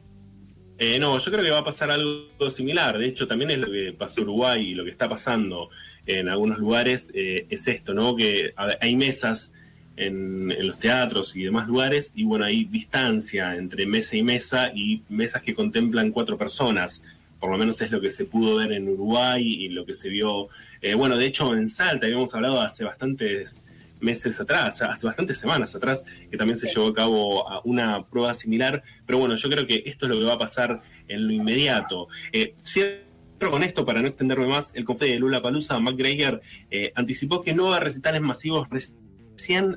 Eh, 0.78 1.00
no, 1.00 1.18
yo 1.18 1.32
creo 1.32 1.44
que 1.44 1.50
va 1.50 1.60
a 1.60 1.66
pasar 1.66 1.90
algo 1.90 2.50
similar. 2.52 2.96
De 3.00 3.08
hecho, 3.08 3.28
también 3.28 3.50
es 3.50 3.58
lo 3.58 3.72
que 3.72 3.92
pasó 3.98 4.22
en 4.22 4.28
Uruguay 4.28 4.68
y 4.68 4.76
lo 4.76 4.84
que 4.84 4.92
está 4.92 5.10
pasando 5.10 5.72
en 6.06 6.30
algunos 6.30 6.60
lugares 6.60 7.12
eh, 7.16 7.48
es 7.50 7.68
esto, 7.68 7.96
¿no? 7.96 8.16
Que 8.16 8.54
ver, 8.56 8.78
hay 8.82 8.96
mesas 8.96 9.54
en, 9.98 10.52
en 10.52 10.68
los 10.68 10.80
teatros 10.80 11.36
y 11.36 11.44
demás 11.44 11.68
lugares 11.68 12.14
y 12.16 12.24
bueno, 12.24 12.46
hay 12.46 12.66
distancia 12.66 13.56
entre 13.56 13.86
mesa 13.86 14.16
y 14.16 14.24
mesa 14.24 14.72
y 14.74 15.02
mesas 15.10 15.42
que 15.42 15.54
contemplan 15.54 16.12
cuatro 16.12 16.38
personas. 16.38 17.04
Por 17.40 17.52
lo 17.52 17.58
menos 17.58 17.82
es 17.82 17.92
lo 17.92 18.02
que 18.02 18.12
se 18.12 18.26
pudo 18.26 18.58
ver 18.58 18.72
en 18.72 18.88
Uruguay 18.88 19.44
y 19.44 19.70
lo 19.70 19.86
que 19.86 19.94
se 19.94 20.10
vio. 20.10 20.50
eh, 20.82 20.96
bueno, 20.96 21.18
de 21.18 21.26
hecho, 21.26 21.54
en 21.56 21.68
Salta 21.68 22.06
habíamos 22.06 22.34
hablado 22.34 22.62
hace 22.62 22.84
bastantes 22.84 23.64
meses 24.00 24.40
atrás, 24.40 24.80
ya 24.80 24.88
hace 24.88 25.08
bastantes 25.08 25.40
semanas 25.40 25.76
atrás, 25.76 26.06
que 26.30 26.38
también 26.38 26.58
se 26.58 26.68
llevó 26.68 26.88
a 26.88 26.94
cabo 26.94 27.50
a 27.50 27.62
una 27.64 28.06
prueba 28.06 28.34
similar. 28.34 28.84
Pero 29.06 29.20
bueno, 29.20 29.36
yo 29.36 29.50
creo 29.50 29.68
que 29.68 29.84
esto 29.86 30.06
es 30.06 30.12
lo 30.12 30.20
que 30.20 30.26
va 30.26 30.34
a 30.34 30.40
pasar 30.40 30.82
en 31.08 31.28
lo 31.28 31.34
inmediato. 31.34 32.08
Eh, 32.32 32.56
cierro 32.64 33.52
con 33.52 33.64
esto 33.64 33.86
para 33.86 34.02
no 34.02 34.08
extenderme 34.08 34.48
más. 34.48 34.74
El 34.76 34.84
confeso 34.84 35.12
de 35.12 35.20
Lula 35.20 35.42
Palusa, 35.42 35.80
Mac 35.80 35.96
Greger, 35.96 36.42
eh, 36.72 36.92
anticipó 36.96 37.42
que 37.42 37.54
no 37.54 37.66
va 37.66 37.78
a 37.78 37.80
recitales 37.80 38.22
masivos 38.22 38.68
recién 38.70 39.07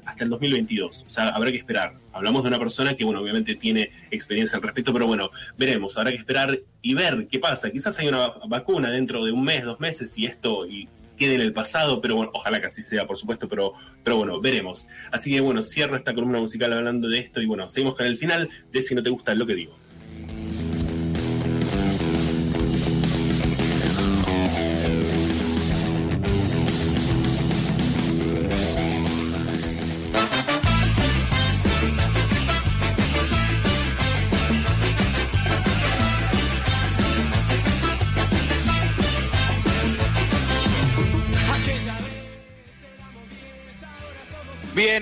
hasta 0.05 0.25
el 0.25 0.31
2022. 0.31 1.05
O 1.07 1.11
sea, 1.11 1.29
habrá 1.29 1.51
que 1.51 1.59
esperar. 1.59 1.95
Hablamos 2.13 2.43
de 2.43 2.49
una 2.49 2.59
persona 2.59 2.97
que, 2.97 3.05
bueno, 3.05 3.21
obviamente 3.21 3.55
tiene 3.55 3.91
experiencia 4.11 4.57
al 4.57 4.63
respecto, 4.63 4.93
pero 4.93 5.07
bueno, 5.07 5.31
veremos. 5.57 5.97
Habrá 5.97 6.11
que 6.11 6.17
esperar 6.17 6.59
y 6.83 6.95
ver 6.95 7.29
qué 7.31 7.39
pasa. 7.39 7.71
Quizás 7.71 7.99
hay 7.99 8.09
una 8.09 8.29
vacuna 8.49 8.91
dentro 8.91 9.25
de 9.25 9.33
un 9.33 9.45
mes, 9.45 9.65
dos 9.65 9.79
meses 9.79 10.17
y 10.19 10.27
esto 10.27 10.67
y 10.67 10.89
quede 11.17 11.35
en 11.35 11.43
el 11.43 11.53
pasado, 11.53 12.01
pero 12.01 12.17
bueno, 12.17 12.31
ojalá 12.35 12.61
que 12.61 12.67
así 12.67 12.81
sea, 12.81 13.07
por 13.07 13.19
supuesto, 13.19 13.47
pero, 13.47 13.75
pero 14.03 14.17
bueno, 14.17 14.41
veremos. 14.41 14.89
Así 15.13 15.31
que 15.31 15.41
bueno, 15.41 15.63
cierro 15.63 15.95
esta 15.95 16.15
columna 16.15 16.41
musical 16.41 16.73
hablando 16.73 17.09
de 17.09 17.19
esto 17.19 17.43
y 17.43 17.47
bueno, 17.47 17.69
seguimos 17.69 17.95
con 17.95 18.07
el 18.07 18.17
final 18.17 18.49
de 18.73 18.83
Si 18.83 18.95
no 18.95 19.03
te 19.03 19.11
gusta 19.11 19.35
lo 19.35 19.47
que 19.47 19.55
digo. 19.55 19.77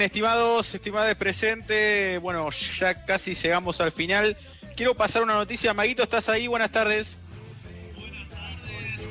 Estimados, 0.09 0.75
estimadas 0.75 1.15
presente, 1.17 2.17
bueno, 2.19 2.49
ya 2.51 3.05
casi 3.05 3.35
llegamos 3.35 3.79
al 3.83 3.93
final. 3.93 4.37
Quiero 4.75 4.95
pasar 4.95 5.23
una 5.23 5.35
noticia. 5.35 5.75
Maguito, 5.75 6.03
¿estás 6.03 6.31
ahí? 6.31 6.47
Buenas 6.47 6.71
tardes. 6.73 7.19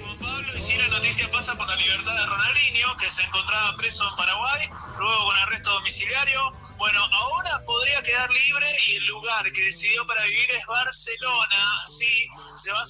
Juan 0.02 0.18
Pablo, 0.20 0.58
y 0.58 0.60
si 0.60 0.76
la 0.76 0.88
noticia 0.88 1.30
pasa 1.32 1.56
por 1.56 1.68
la 1.68 1.76
libertad 1.76 2.16
de 2.16 2.26
Ronaldinho, 2.26 2.96
que 3.00 3.08
se 3.10 3.22
encontraba 3.22 3.78
preso 3.78 4.10
en 4.10 4.16
Paraguay, 4.16 4.68
luego 5.00 5.26
con 5.26 5.38
arresto 5.38 5.72
domiciliario. 5.72 6.52
Bueno, 6.78 7.00
ahora 7.12 7.64
podría 7.66 8.02
quedar 8.02 8.30
libre 8.32 8.68
y 8.88 8.96
el 8.96 9.06
lugar 9.06 9.52
que 9.52 9.62
decidió 9.62 10.06
para 10.08 10.24
vivir 10.24 10.50
es 10.50 10.66
Barcelona. 10.66 11.82
Sí, 11.86 12.28
se 12.56 12.72
va 12.72 12.82
a 12.82 12.86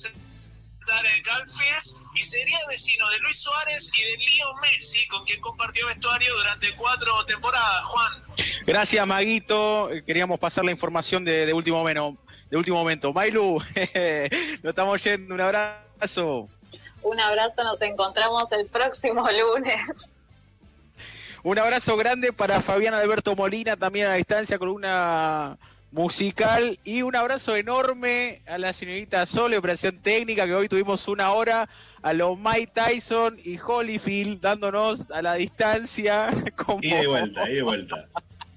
sentar 0.87 1.05
en 1.05 1.23
Calfields 1.23 2.05
y 2.15 2.23
sería 2.23 2.57
vecino 2.67 3.07
de 3.09 3.19
Luis 3.19 3.39
Suárez 3.39 3.91
y 3.97 4.03
de 4.03 4.17
Leo 4.17 4.53
Messi, 4.61 5.07
con 5.07 5.23
quien 5.25 5.39
compartió 5.41 5.85
vestuario 5.87 6.35
durante 6.35 6.73
cuatro 6.75 7.25
temporadas. 7.25 7.85
Juan. 7.85 8.13
Gracias, 8.65 9.07
Maguito. 9.07 9.89
Queríamos 10.05 10.39
pasar 10.39 10.65
la 10.65 10.71
información 10.71 11.23
de, 11.23 11.45
de 11.45 11.53
último 11.53 11.77
momento. 11.77 12.15
De 12.49 12.57
último 12.57 12.77
momento. 12.77 13.11
Mailu, 13.13 13.59
nos 14.63 14.69
estamos 14.69 15.03
yendo. 15.03 15.33
Un 15.35 15.41
abrazo. 15.41 16.47
Un 17.01 17.19
abrazo, 17.19 17.63
nos 17.63 17.81
encontramos 17.81 18.45
el 18.51 18.65
próximo 18.67 19.27
lunes. 19.29 20.09
Un 21.43 21.59
abrazo 21.59 21.95
grande 21.95 22.33
para 22.33 22.61
Fabián 22.61 22.93
Alberto 22.93 23.35
Molina, 23.35 23.77
también 23.77 24.07
a 24.07 24.13
distancia, 24.13 24.57
con 24.57 24.69
una 24.69 25.57
musical. 25.97 26.79
Y 26.83 27.01
un 27.01 27.15
abrazo 27.15 27.55
enorme 27.55 28.41
a 28.45 28.57
la 28.57 28.71
señorita 28.71 29.25
Sole, 29.25 29.57
operación 29.57 29.97
técnica, 29.97 30.45
que 30.45 30.53
hoy 30.53 30.69
tuvimos 30.69 31.07
una 31.07 31.31
hora. 31.31 31.67
A 32.03 32.13
los 32.13 32.37
Mike 32.39 32.71
Tyson 32.73 33.37
y 33.43 33.57
Holyfield 33.57 34.39
dándonos 34.39 35.09
a 35.11 35.21
la 35.21 35.33
distancia. 35.33 36.29
Como... 36.55 36.79
Y 36.81 36.91
de 36.91 37.07
vuelta, 37.07 37.49
y 37.49 37.55
de 37.55 37.61
vuelta. 37.63 38.07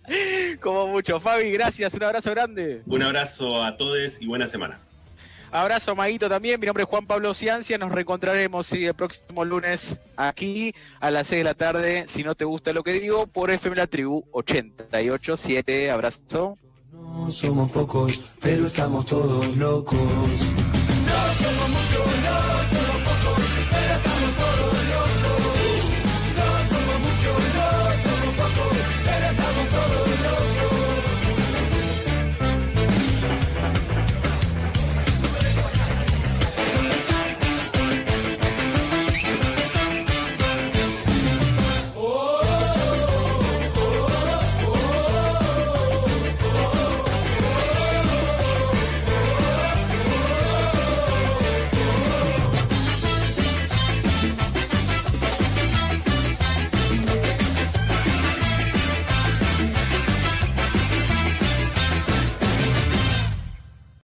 Como 0.61 0.88
mucho. 0.88 1.18
Fabi, 1.18 1.51
gracias. 1.51 1.95
Un 1.95 2.05
abrazo 2.05 2.30
grande. 2.30 2.82
Un 2.86 3.03
abrazo 3.03 3.64
a 3.64 3.76
todos 3.76 4.20
y 4.20 4.26
buena 4.26 4.47
semana. 4.47 4.78
Abrazo, 5.51 5.97
Maguito, 5.97 6.28
también. 6.28 6.61
Mi 6.61 6.66
nombre 6.66 6.84
es 6.84 6.88
Juan 6.88 7.07
Pablo 7.07 7.34
Ciancia. 7.34 7.78
Nos 7.78 7.91
reencontraremos 7.91 8.66
sí, 8.66 8.84
el 8.84 8.95
próximo 8.95 9.45
lunes 9.45 9.99
aquí 10.16 10.74
a 11.01 11.11
las 11.11 11.26
6 11.26 11.41
de 11.41 11.45
la 11.45 11.55
tarde. 11.55 12.05
Si 12.09 12.22
no 12.22 12.36
te 12.36 12.45
gusta 12.45 12.72
lo 12.72 12.84
que 12.84 12.93
digo, 12.93 13.26
por 13.26 13.51
FM 13.51 13.74
La 13.74 13.88
Tribu 13.88 14.24
887. 14.30 15.91
Abrazo. 15.91 16.57
Somos 17.30 17.70
pocos, 17.70 18.20
pero 18.40 18.66
estamos 18.66 19.06
todos 19.06 19.56
locos. 19.56 19.98
No 19.98 21.34
somos 21.38 21.68
muchos. 21.68 22.09